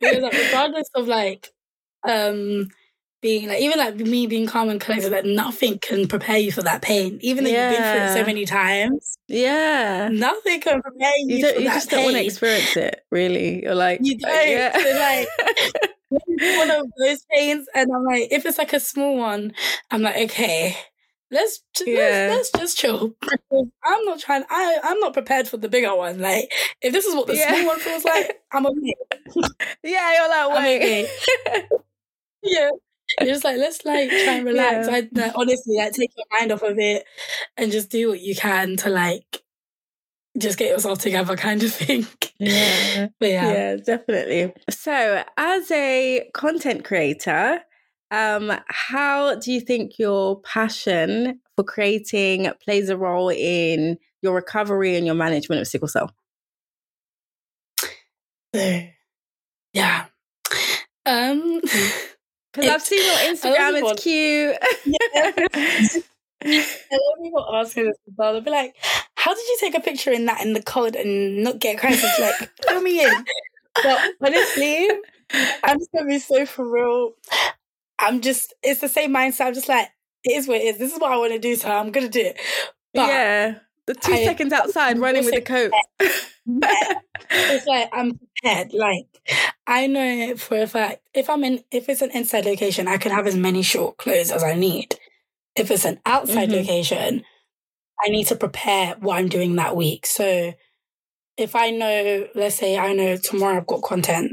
[0.00, 1.50] Because like, regardless of like,
[2.08, 2.68] um,
[3.20, 6.62] being like, even like me being calm and collected, like nothing can prepare you for
[6.62, 7.18] that pain.
[7.22, 10.08] Even though you've been through it so many times, Yeah.
[10.10, 11.60] nothing can prepare you, You don't.
[11.60, 11.98] You just pain.
[11.98, 13.62] don't want to experience it, really.
[13.62, 14.48] You're like, You don't.
[14.48, 14.76] yeah.
[14.76, 15.28] So, like,
[16.58, 19.52] one of those pains, and I'm like, if it's like a small one,
[19.90, 20.76] I'm like, okay,
[21.30, 22.28] let's just, Yeah.
[22.30, 23.14] let's, let's just chill.
[23.84, 24.44] I'm not trying.
[24.50, 26.20] I I'm not prepared for the bigger one.
[26.20, 26.50] Like,
[26.80, 27.54] if this is what the Yeah.
[27.54, 28.94] small one feels like, I'm okay.
[29.82, 31.08] yeah, you're like, wait.
[32.42, 32.70] Yeah.
[33.20, 34.88] You're just like, let's like try and relax.
[34.88, 34.94] Yeah.
[34.96, 37.04] I like, honestly like take your mind off of it
[37.56, 39.42] and just do what you can to like
[40.38, 42.06] just get yourself together kind of thing.
[42.38, 43.08] yeah.
[43.20, 43.52] But yeah.
[43.52, 44.52] yeah, definitely.
[44.70, 47.60] So, as a content creator,
[48.10, 54.96] um, how do you think your passion for creating plays a role in your recovery
[54.96, 56.10] and your management of sickle cell?
[58.54, 58.82] So,
[59.72, 60.04] yeah.
[61.06, 61.62] Um
[62.52, 64.56] Because I've seen your Instagram; it's cute.
[66.44, 68.32] a lot of people ask me this as well.
[68.34, 68.74] They'll be like,
[69.22, 71.78] How did you take a picture in that in the cold and not get a
[71.78, 72.18] crisis?
[72.18, 73.24] Like, fill me in.
[73.82, 74.88] But honestly,
[75.62, 77.12] I'm just gonna be so for real.
[78.00, 79.46] I'm just it's the same mindset.
[79.46, 79.88] I'm just like,
[80.24, 80.78] it is what it is.
[80.78, 82.36] This is what I want to do, so I'm gonna do it.
[82.94, 85.70] But yeah, the two I- seconds outside running with the coat.
[87.30, 88.72] it's like I'm prepared.
[88.72, 89.06] Like
[89.68, 93.12] I know for a fact if I'm in if it's an inside location, I can
[93.12, 94.96] have as many short clothes as I need.
[95.54, 96.56] If it's an outside Mhm.
[96.60, 97.24] location,
[98.04, 100.06] I need to prepare what I'm doing that week.
[100.06, 100.52] So
[101.36, 104.32] if I know, let's say I know tomorrow I've got content,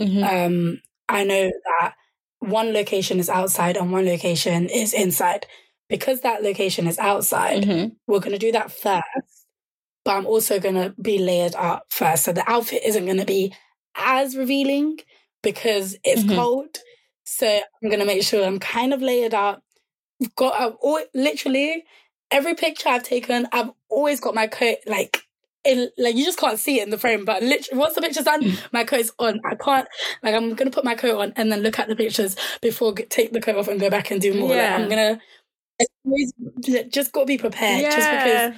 [0.00, 0.22] Mhm.
[0.46, 1.50] um, I know
[1.80, 1.94] that
[2.40, 5.46] one location is outside and one location is inside.
[5.88, 7.96] Because that location is outside, Mhm.
[8.06, 9.04] we're going to do that first,
[10.04, 12.24] but I'm also going to be layered up first.
[12.24, 13.54] So the outfit isn't going to be
[13.94, 14.98] as revealing
[15.42, 16.36] because it's Mhm.
[16.36, 16.78] cold.
[17.24, 19.62] So I'm going to make sure I'm kind of layered up.
[20.36, 21.84] Got I've al- literally
[22.32, 25.22] every picture I've taken, I've always got my coat like.
[25.64, 28.24] In, like you just can't see it in the frame, but literally once the picture's
[28.24, 28.60] done, mm.
[28.72, 29.38] my coat's on.
[29.44, 29.86] I can't
[30.20, 33.04] like I'm gonna put my coat on and then look at the pictures before g-
[33.04, 34.48] take the coat off and go back and do more.
[34.48, 35.20] Like, I'm gonna
[36.04, 36.32] always
[36.88, 37.84] just gotta be prepared.
[37.92, 38.54] Just because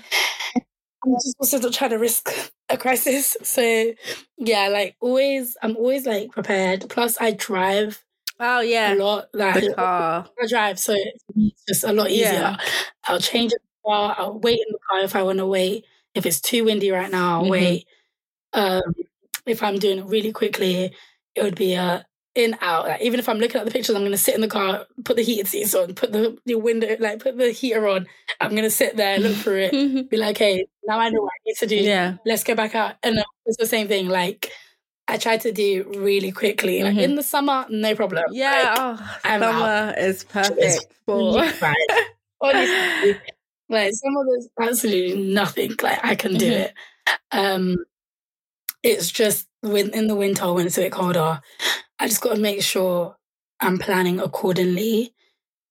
[1.04, 2.30] I'm just also not trying to risk
[2.68, 3.36] a crisis.
[3.42, 3.92] So
[4.38, 6.86] yeah, like always, I'm always like prepared.
[6.88, 8.02] Plus, I drive
[8.40, 9.26] Oh yeah, a lot.
[9.32, 10.26] Like The car.
[10.42, 10.94] I drive, so
[11.36, 12.32] it's just a lot easier.
[12.32, 12.56] Yeah.
[13.04, 14.14] I'll change the car.
[14.18, 15.84] I'll wait in the car if I want to wait.
[16.14, 17.50] If it's too windy right now, I'll Mhm.
[17.50, 17.86] wait.
[18.54, 18.82] Um,
[19.46, 20.94] if I'm doing it really quickly,
[21.34, 22.88] it would be a in out.
[22.88, 25.16] Like, even if I'm looking at the pictures, I'm gonna sit in the car, put
[25.16, 28.06] the heated seats on, put the, the window, like put the heater on.
[28.40, 31.40] I'm gonna sit there, look through it, be like, hey, now I know what I
[31.46, 31.76] need to do.
[31.76, 32.16] yeah.
[32.26, 32.96] Let's go back out.
[33.04, 34.08] And uh, it's the same thing.
[34.08, 34.50] Like
[35.06, 36.82] I try to do really quickly.
[36.82, 37.02] Like Mhm.
[37.02, 38.24] in the summer, no problem.
[38.30, 38.74] Yeah.
[38.74, 41.42] Like, oh, summer is perfect It's for.
[42.40, 43.20] Honestly,
[43.68, 45.74] like some of there's absolutely nothing.
[45.82, 46.56] Like I can do Mhm.
[46.64, 46.74] it.
[47.32, 47.76] Um,
[48.82, 51.40] it's just when in the winter when it's a bit colder,
[51.98, 53.16] I just got to make sure
[53.60, 55.14] I'm planning accordingly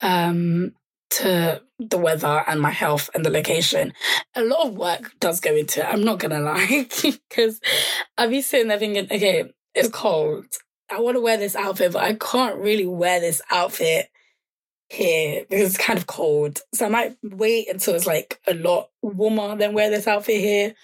[0.01, 0.73] um,
[1.17, 3.93] to the weather and my health and the location.
[4.35, 5.85] A lot of work does go into it.
[5.85, 6.87] I'm not gonna lie,
[7.29, 7.59] because
[8.17, 10.45] I'll be sitting there thinking, okay, it's cold.
[10.91, 14.09] I want to wear this outfit, but I can't really wear this outfit
[14.89, 16.59] here because it's kind of cold.
[16.73, 20.75] So I might wait until it's like a lot warmer than wear this outfit here.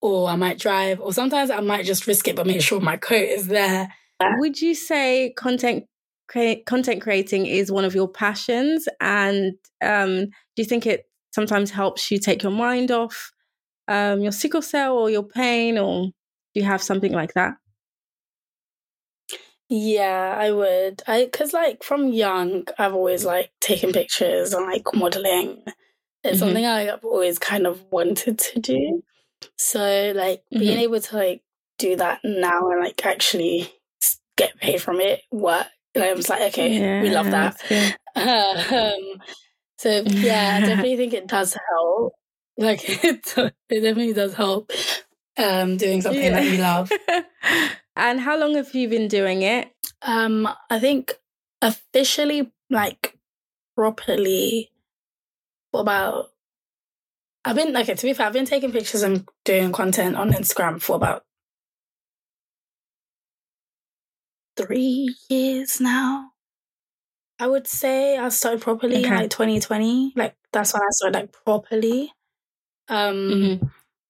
[0.00, 2.96] Or I might drive, or sometimes I might just risk it but make sure my
[2.96, 3.92] coat is there.
[4.20, 5.86] Would you say content
[6.28, 8.88] content creating is one of your passions?
[9.00, 13.32] And um, do you think it sometimes helps you take your mind off
[13.88, 17.54] um, your sickle cell or your pain, or do you have something like that?
[19.70, 21.02] Yeah, I would.
[21.06, 25.62] I because like from young, I've always like taken pictures and like modeling.
[26.24, 26.38] It's mm-hmm.
[26.38, 29.02] something I've always kind of wanted to do.
[29.56, 30.58] So like mm-hmm.
[30.58, 31.42] being able to like
[31.78, 33.72] do that now and like actually
[34.36, 35.66] get paid from it, work.
[35.98, 37.60] Like, I was like, okay, yeah, we love that.
[38.16, 39.22] um,
[39.78, 42.14] so yeah, I definitely think it does help.
[42.56, 44.70] Like it, it definitely does help.
[45.36, 46.40] Um, doing something yeah.
[46.40, 46.90] that you love.
[47.96, 49.70] and how long have you been doing it?
[50.02, 51.14] Um, I think
[51.62, 53.16] officially, like
[53.76, 54.70] properly,
[55.70, 56.30] for about
[57.44, 57.94] I've been okay.
[57.94, 61.24] To be fair, I've been taking pictures and doing content on Instagram for about
[64.58, 66.32] three years now.
[67.38, 69.14] I would say I started properly okay.
[69.14, 70.12] like 2020.
[70.16, 72.12] Like that's when I started like properly.
[72.88, 73.66] Um, mm-hmm.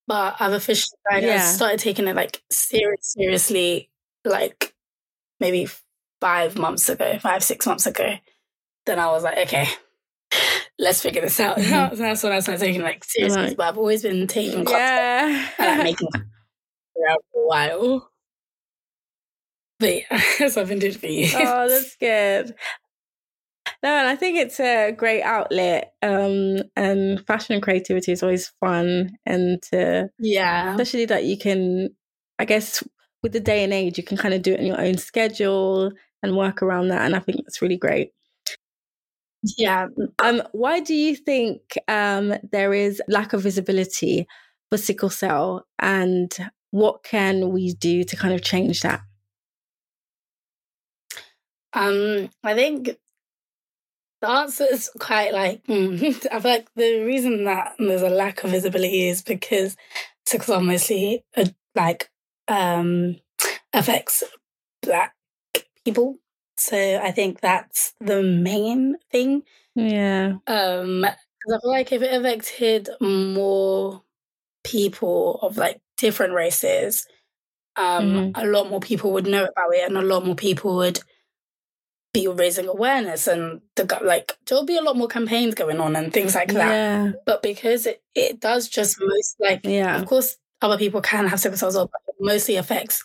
[0.07, 1.35] but I've officially like, yeah.
[1.35, 3.91] I started taking it like serious, seriously,
[4.25, 4.73] like
[5.41, 5.69] maybe
[6.21, 8.15] five months ago, five six months ago.
[8.87, 9.69] Then I was like, okay,
[10.79, 11.59] let's figure this out.
[11.69, 11.97] Mm-hmm.
[12.01, 13.43] that's when I started taking like seriously.
[13.43, 13.57] Right.
[13.57, 15.49] But I've always been taking yeah.
[15.59, 18.11] and like, making for a while.
[19.81, 21.35] But yeah, so I've been doing it for years.
[21.35, 22.55] Oh, that's good.
[23.83, 25.93] No, and I think it's a great outlet.
[26.03, 31.91] Um, and fashion and creativity is always fun, and uh, yeah, especially that you can,
[32.39, 32.83] I guess,
[33.23, 35.93] with the day and age, you can kind of do it in your own schedule
[36.23, 37.03] and work around that.
[37.03, 38.11] And I think that's really great.
[39.57, 39.87] Yeah.
[40.19, 44.27] Um, why do you think um, there is lack of visibility
[44.71, 46.35] for sickle cell, and
[46.71, 49.01] what can we do to kind of change that?
[51.73, 52.97] Um, I think
[54.21, 56.27] the answer is quite like mm.
[56.33, 59.77] I feel like the reason that there's a lack of visibility is because
[60.27, 62.11] cell mostly uh, like
[62.49, 63.17] um
[63.73, 64.25] affects
[64.83, 65.15] black
[65.85, 66.17] people.
[66.57, 69.43] So I think that's the main thing.
[69.75, 70.39] Yeah.
[70.47, 71.15] Um, I
[71.47, 74.03] feel like if it affected more
[74.65, 77.07] people of like different races,
[77.77, 78.41] um, mm-hmm.
[78.41, 80.99] a lot more people would know about it, and a lot more people would
[82.13, 86.13] be raising awareness and the like there'll be a lot more campaigns going on and
[86.13, 87.13] things like that yeah.
[87.27, 91.39] but because it, it does just most like yeah of course other people can have
[91.39, 93.05] sickle cells but it mostly affects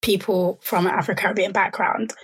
[0.00, 2.14] people from an afro-caribbean background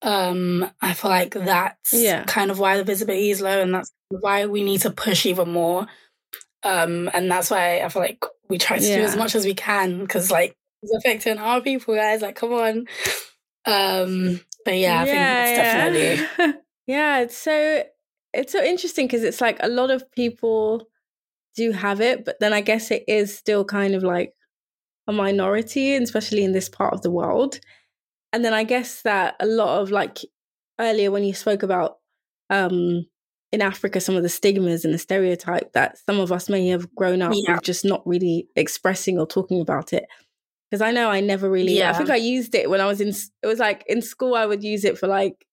[0.00, 2.24] um i feel like that's yeah.
[2.24, 5.50] kind of why the visibility is low and that's why we need to push even
[5.50, 5.86] more
[6.62, 8.96] um and that's why i feel like we try to yeah.
[8.96, 12.52] do as much as we can because like it's affecting our people guys like come
[12.52, 12.86] on
[13.66, 16.28] um but yeah, I yeah, think it's definitely.
[16.38, 16.52] Yeah.
[16.86, 17.84] yeah, it's so
[18.32, 20.88] it's so interesting because it's like a lot of people
[21.54, 24.32] do have it, but then I guess it is still kind of like
[25.06, 27.60] a minority, especially in this part of the world.
[28.32, 30.18] And then I guess that a lot of like
[30.80, 31.98] earlier when you spoke about
[32.50, 33.06] um
[33.52, 36.92] in Africa some of the stigmas and the stereotype that some of us may have
[36.94, 37.54] grown up yeah.
[37.54, 40.06] with just not really expressing or talking about it
[40.72, 41.76] because I know I never really.
[41.76, 41.90] Yeah.
[41.90, 43.08] I think I used it when I was in.
[43.42, 44.34] It was like in school.
[44.34, 45.46] I would use it for like,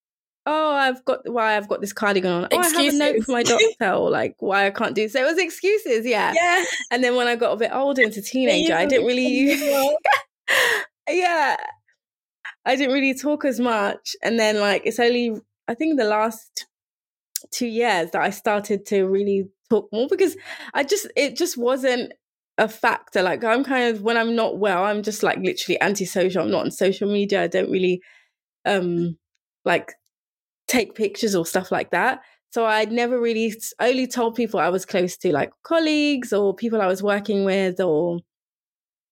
[0.46, 2.44] oh, I've got why I've got this cardigan on.
[2.46, 2.74] Excuses.
[2.74, 5.10] Oh, I have a note for my doctor, or like why I can't do.
[5.10, 6.32] So it was excuses, yeah.
[6.34, 6.64] Yeah.
[6.90, 9.28] And then when I got a bit older into teenager, I didn't really.
[9.28, 9.62] use
[11.10, 11.58] yeah,
[12.66, 15.36] I didn't really talk as much, and then like it's only
[15.68, 16.66] I think the last
[17.52, 20.38] two years that I started to really talk more because
[20.74, 22.14] I just it just wasn't
[22.60, 23.24] a factor.
[23.24, 26.44] Like I'm kind of when I'm not well, I'm just like literally antisocial.
[26.44, 27.44] I'm not on social media.
[27.44, 28.02] I don't really
[28.66, 29.18] um
[29.66, 29.94] like
[30.68, 32.20] take pictures or stuff like that.
[32.52, 36.82] So I never really only told people I was close to, like colleagues or people
[36.82, 38.20] I was working with, or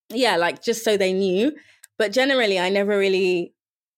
[0.10, 1.54] yeah, like just so they knew.
[1.98, 3.54] But generally, I never really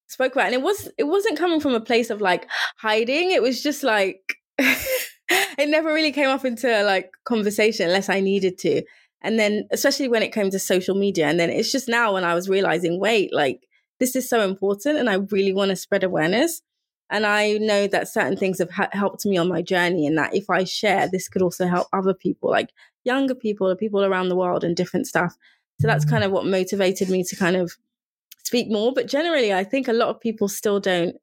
[0.07, 0.53] spoke about, it.
[0.53, 2.47] and it was it wasn't coming from a place of like
[2.77, 3.31] hiding.
[3.31, 4.21] It was just like
[4.59, 8.83] it never really came up into like conversation unless I needed to.
[9.21, 12.23] And then, especially when it came to social media, and then it's just now when
[12.23, 13.67] I was realizing, wait, like
[13.99, 16.61] this is so important, and I really want to spread awareness.
[17.09, 20.35] And I know that certain things have ha- helped me on my journey, and that
[20.35, 22.69] if I share, this could also help other people, like
[23.03, 25.35] younger people or people around the world and different stuff.
[25.81, 26.09] So that's mm.
[26.09, 27.73] kind of what motivated me to kind of
[28.43, 28.93] speak more.
[28.93, 31.15] But generally, I think a lot of people still don't,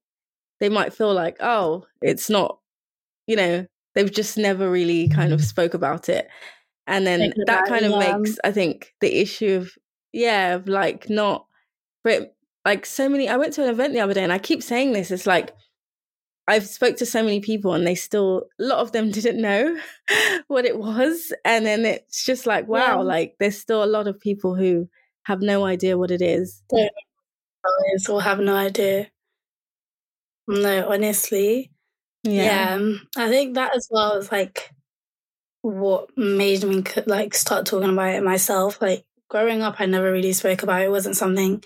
[0.61, 2.59] they might feel like, oh, it's not,
[3.27, 6.29] you know, they've just never really kind of spoke about it
[6.87, 8.17] and then that kind of yeah.
[8.17, 9.73] makes i think the issue of
[10.13, 11.47] yeah of like not
[12.05, 12.35] but
[12.65, 14.93] like so many i went to an event the other day and i keep saying
[14.93, 15.55] this it's like
[16.49, 19.77] i've spoke to so many people and they still a lot of them didn't know
[20.49, 23.03] what it was and then it's just like wow yeah.
[23.03, 24.89] like there's still a lot of people who
[25.25, 26.63] have no idea what it is
[27.67, 29.09] guys will have no idea.
[30.49, 31.71] No, honestly.
[32.23, 32.43] Yeah.
[32.43, 32.75] yeah.
[32.75, 34.71] Um, I think that as well is like
[35.67, 38.81] what made me like start talking about it myself.
[38.81, 40.87] Like growing up, I never really spoke about it.
[40.87, 41.63] It wasn't something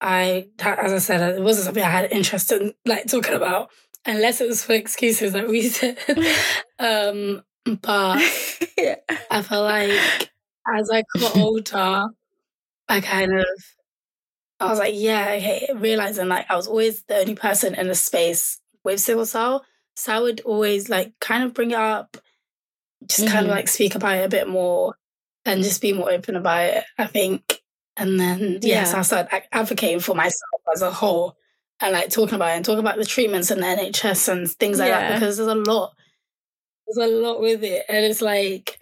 [0.00, 3.70] I, as I said, it wasn't something I had interest in like talking about,
[4.06, 5.98] unless it was for excuses like we said.
[6.78, 7.42] um,
[7.82, 8.22] but
[8.78, 8.96] yeah.
[9.30, 10.30] I feel like
[10.74, 12.06] as I got older,
[12.88, 13.46] I kind of
[14.58, 17.94] I was like, yeah, okay, realizing like I was always the only person in the
[17.94, 19.64] space with sickle cell.
[19.96, 22.16] So I would always like kind of bring it up,
[23.06, 23.32] just mm-hmm.
[23.32, 24.94] kind of like speak about it a bit more
[25.44, 27.60] and just be more open about it, I think.
[27.96, 31.36] And then, yes, yeah, so I started advocating for myself as a whole
[31.80, 34.78] and like talking about it and talking about the treatments and the NHS and things
[34.78, 35.00] like yeah.
[35.00, 35.92] that because there's a lot,
[36.86, 37.84] there's a lot with it.
[37.88, 38.78] And it's like,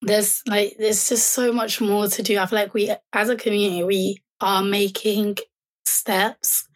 [0.00, 2.38] there's like, there's just so much more to do.
[2.38, 5.36] I feel like we, as a community, we are making
[5.84, 6.66] steps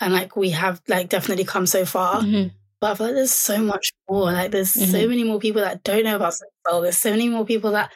[0.00, 2.20] and like we have like definitely come so far.
[2.22, 2.48] Mm-hmm.
[2.80, 4.32] But I feel like there's so much more.
[4.32, 4.90] Like there's mm-hmm.
[4.90, 7.90] so many more people that don't know about sickle There's so many more people that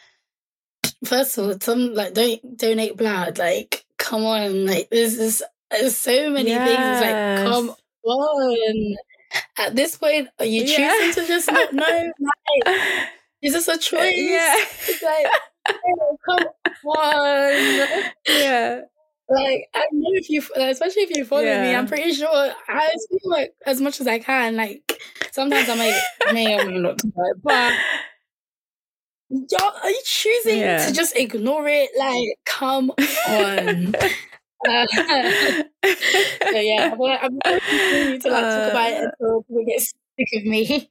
[1.05, 3.39] first of all, some like don't donate blood.
[3.39, 6.69] Like, come on, like there's this there's so many yes.
[6.69, 7.01] things.
[7.01, 8.97] Like, come on.
[9.59, 11.13] At this point, are you choosing yeah.
[11.15, 12.13] to just not know?
[12.67, 13.09] Like,
[13.41, 14.15] is this a choice?
[14.17, 14.55] Yeah.
[14.87, 15.27] It's like,
[15.69, 16.47] oh, come
[16.87, 18.13] on.
[18.29, 18.83] Yeah.
[19.29, 21.63] Like I know if you, especially if you follow yeah.
[21.63, 24.57] me, I'm pretty sure I speak like as much as I can.
[24.57, 25.01] Like
[25.31, 27.01] sometimes I might may or may not
[27.43, 27.73] but
[29.31, 30.87] y'all are you choosing yeah.
[30.87, 31.91] to just ignore it?
[31.99, 33.95] Like, come on.
[34.69, 34.87] uh,
[36.53, 39.11] so yeah, I'm going to like talk about it uh.
[39.21, 40.91] until people get sick of me.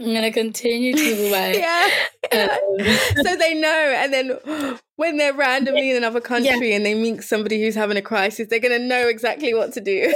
[0.00, 1.88] I'm gonna continue to about yeah.
[2.32, 2.86] Um,
[3.24, 6.76] so they know, and then when they're randomly in another country yeah.
[6.76, 10.14] and they meet somebody who's having a crisis, they're gonna know exactly what to do.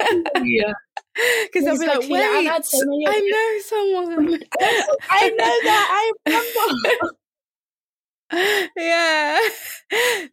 [0.42, 0.72] yeah.
[1.14, 2.60] Because they'll be like, wait, I know
[3.62, 4.42] someone.
[5.10, 5.88] I know that.
[5.90, 7.16] I remember.
[8.76, 9.40] yeah.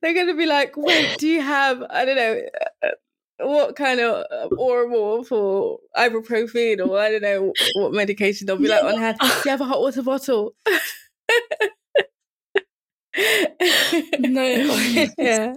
[0.02, 2.42] They're going to be like, wait, do you have, I don't know,
[2.82, 2.88] uh,
[3.40, 5.30] what kind of uh, Oramorph
[5.98, 9.18] ibuprofen or I don't know what medication they'll be like on hand.
[9.20, 10.54] Do you have a hot water bottle?
[14.20, 14.44] no,
[15.18, 15.54] yeah.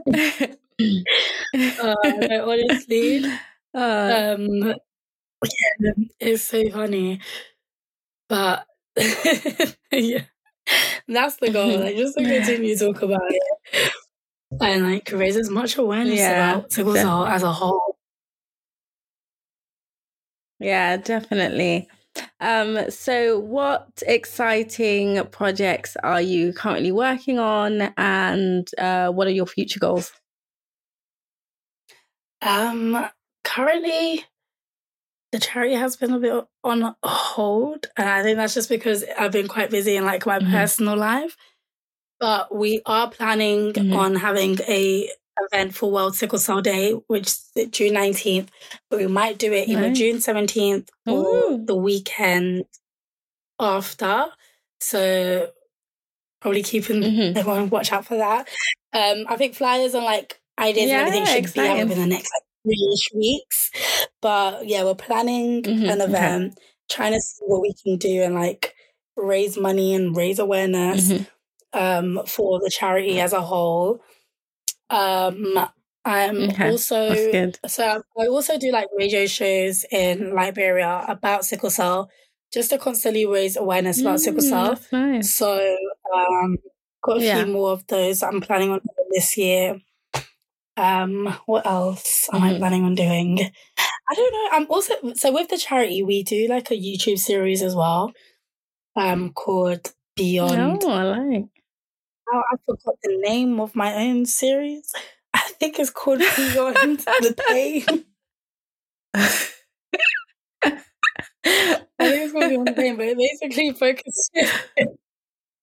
[1.55, 3.25] Uh, no, honestly,
[3.75, 4.75] uh, um,
[5.45, 7.21] yeah, it's so funny.
[8.29, 8.67] But
[9.93, 10.25] yeah,
[11.09, 11.79] that's the goal.
[11.79, 13.93] Like just to continue to talk about it
[14.61, 17.97] and like raise as much awareness yeah, about sickle cell as a whole.
[20.59, 21.89] Yeah, definitely.
[22.41, 29.47] Um, so what exciting projects are you currently working on and uh, what are your
[29.47, 30.13] future goals?
[32.43, 33.07] Um,
[33.45, 34.25] currently
[35.33, 37.87] the charity has been a bit on hold.
[37.97, 40.53] And I think that's just because I've been quite busy in like my mm-hmm.
[40.53, 41.37] personal life.
[42.23, 43.95] But we are planning mm-hmm.
[43.95, 45.11] on having a
[45.51, 48.47] event for World Sickle Cell Day, which is June 19th.
[48.89, 51.65] But we might do it either June 17th or Ooh.
[51.65, 52.67] the weekend
[53.59, 54.27] after.
[54.79, 55.51] So
[56.41, 57.39] probably keeping mm-hmm.
[57.39, 58.49] everyone watch out for that.
[58.93, 61.75] Um, I think flyers and like ideas yeah, and everything should exciting.
[61.75, 63.71] be out within the next like three weeks.
[64.21, 66.63] But yeah, we're planning mm-hmm, an event, okay.
[66.89, 68.77] trying to see what we can do and like
[69.17, 71.25] raise money and raise awareness mm-hmm.
[71.73, 74.03] Um, for the charity as a whole.
[74.91, 75.59] Um,
[76.05, 76.71] I'm okay.
[76.71, 77.15] also
[77.67, 82.11] so I also do like radio shows in Liberia about sickle cell,
[82.53, 84.79] just to constantly raise awareness about mm, sickle cell.
[84.91, 85.35] Nice.
[85.35, 85.77] So
[86.15, 86.59] um,
[87.03, 87.45] got a yeah.
[87.45, 88.81] few more of those I'm planning on
[89.13, 89.81] this year.
[90.77, 92.55] Um, what else am mm-hmm.
[92.55, 93.39] I planning on doing?
[93.79, 94.49] I don't know.
[94.53, 98.13] I'm also so with the charity we do like a YouTube series as well,
[98.97, 100.83] um, called Beyond.
[100.85, 101.45] Oh, I like.
[102.39, 104.93] I forgot the name of my own series.
[105.35, 108.05] I think it's called Beyond the Pain.
[109.15, 109.41] I
[111.45, 114.31] think it's called Beyond the Pain, but it basically focuses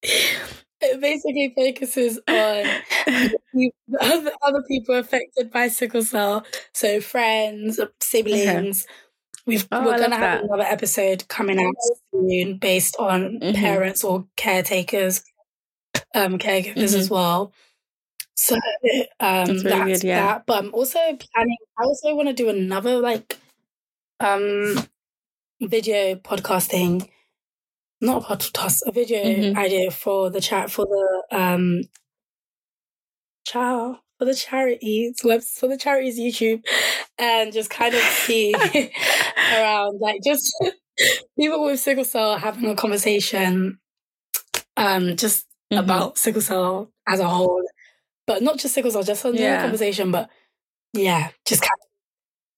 [0.82, 2.66] it basically focuses on
[4.02, 6.46] other, other people affected by sickle cell.
[6.74, 8.84] So friends, siblings.
[8.84, 8.94] Okay.
[9.46, 10.44] We've, oh, we're going to have that.
[10.44, 11.74] another episode coming out
[12.14, 13.56] soon based on mm-hmm.
[13.56, 15.24] parents or caretakers,
[16.16, 17.00] um, caregivers mm-hmm.
[17.00, 17.54] as well.
[18.36, 18.62] So um,
[19.20, 20.26] that's, really that's good, yeah.
[20.26, 20.46] that.
[20.46, 21.58] But I'm also planning.
[21.78, 23.38] I also want to do another like
[24.22, 24.76] um
[25.62, 27.10] video podcasting
[28.02, 29.58] not a podcast, a video mm-hmm.
[29.58, 31.82] idea for the chat for the um
[33.46, 36.64] child for the charities webs for the charities YouTube
[37.18, 38.54] and just kind of see
[39.54, 40.54] around like just
[41.40, 43.80] people with sickle cell having a conversation
[44.78, 45.84] um just mm-hmm.
[45.84, 47.62] about sickle cell as a whole.
[48.28, 49.62] But not just sickle cell, just a yeah.
[49.62, 50.30] conversation, but
[50.94, 51.88] yeah, just kind of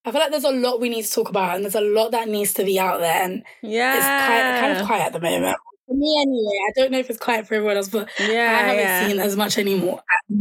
[0.04, 2.12] I feel like there's a lot we need to talk about, and there's a lot
[2.12, 5.20] that needs to be out there, and yeah, it's kind, kind of quiet at the
[5.20, 5.58] moment
[5.92, 6.60] for me anyway.
[6.68, 9.08] I don't know if it's quiet for everyone else, but yeah, I haven't yeah.
[9.08, 10.02] seen as much anymore.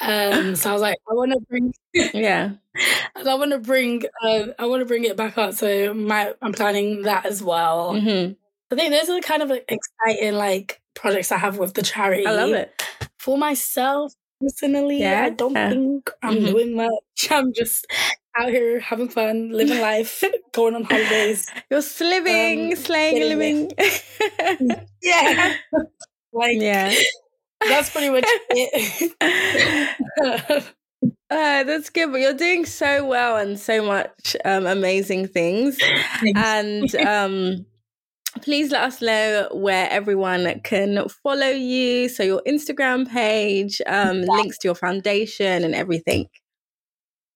[0.00, 2.52] um, so I was like, I want to bring, yeah,
[3.16, 5.54] I want to bring, uh, I want to bring it back up.
[5.54, 7.94] So my, I'm planning that as well.
[7.94, 8.32] Mm-hmm.
[8.70, 12.26] I think those are the kind of exciting like projects I have with the charity.
[12.26, 12.82] I love it
[13.18, 15.00] for myself personally.
[15.00, 15.24] Yeah.
[15.24, 16.46] I don't think I'm mm-hmm.
[16.46, 16.90] doing much.
[17.30, 17.86] I'm just
[18.36, 20.22] out here having fun, living life,
[20.52, 21.48] going on holidays.
[21.70, 23.72] You're sliving, um, slaying living.
[25.02, 25.54] yeah.
[26.32, 26.94] like, yeah.
[27.60, 29.14] That's pretty much it.
[31.30, 35.76] Uh, that's good, but you're doing so well and so much um, amazing things.
[35.76, 36.94] Thanks.
[36.94, 37.66] And um,
[38.38, 42.08] please let us know where everyone can follow you.
[42.08, 46.28] So, your Instagram page, um, links to your foundation, and everything.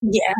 [0.01, 0.33] Yeah.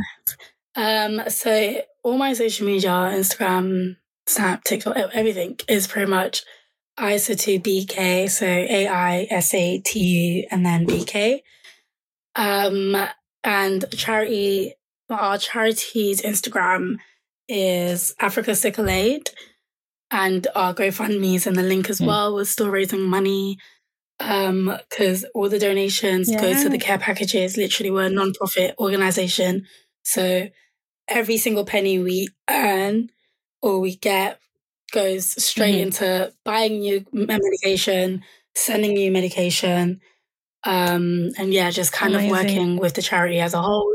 [0.76, 6.43] Um, so all my social media, Instagram, Snap, TikTok, everything is pretty much
[6.99, 8.30] AisatuBK.
[8.30, 11.41] So A I S A T U and then BK.
[12.36, 12.95] Um,
[13.43, 14.74] and charity,
[15.09, 16.97] our charity's Instagram
[17.47, 19.30] is Africa Sickle Aid.
[20.14, 22.07] And our GoFundMe is in the link as mm.
[22.07, 22.36] well.
[22.36, 23.57] We're still raising money
[24.20, 26.39] um because all the donations yeah.
[26.39, 29.66] go to the care packages literally we're a non-profit organization
[30.03, 30.47] so
[31.07, 33.09] every single penny we earn
[33.64, 34.39] or we get
[34.91, 35.84] goes straight mm-hmm.
[35.84, 38.24] into buying new medication,
[38.55, 39.99] sending you medication,
[40.64, 42.32] um, and yeah, just kind Amazing.
[42.32, 43.91] of working with the charity as a whole.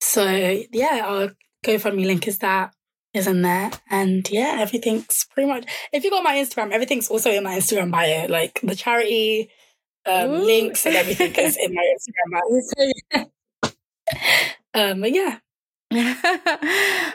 [0.00, 0.24] So
[0.72, 1.30] yeah, our
[1.64, 2.74] GoFundMe link is that
[3.14, 5.64] is in there, and yeah, everything's pretty much.
[5.92, 9.50] If you got my Instagram, everything's also in my Instagram bio, like the charity
[10.06, 12.40] um, links and everything is in my Instagram
[13.14, 13.24] bio.
[14.74, 15.38] um, but yeah,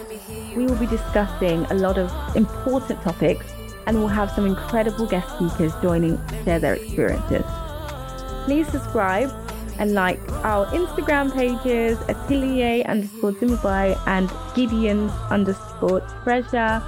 [0.58, 3.46] We will be discussing a lot of important topics
[3.88, 7.46] and we'll have some incredible guest speakers joining to share their experiences.
[8.44, 9.32] Please subscribe
[9.80, 16.84] and like our Instagram pages, Atelier underscore Dumebi and Gideon's underscore Treasure.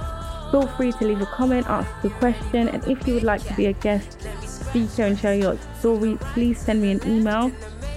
[0.52, 3.54] Feel free to leave a comment, ask a question, and if you would like to
[3.54, 7.50] be a guest speaker and share your story, please send me an email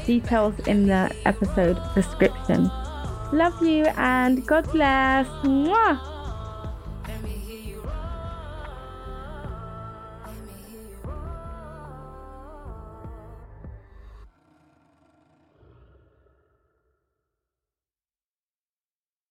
[0.06, 2.70] Details in the episode description.
[3.34, 5.28] Love you and God bless.
[5.44, 6.15] Mwah!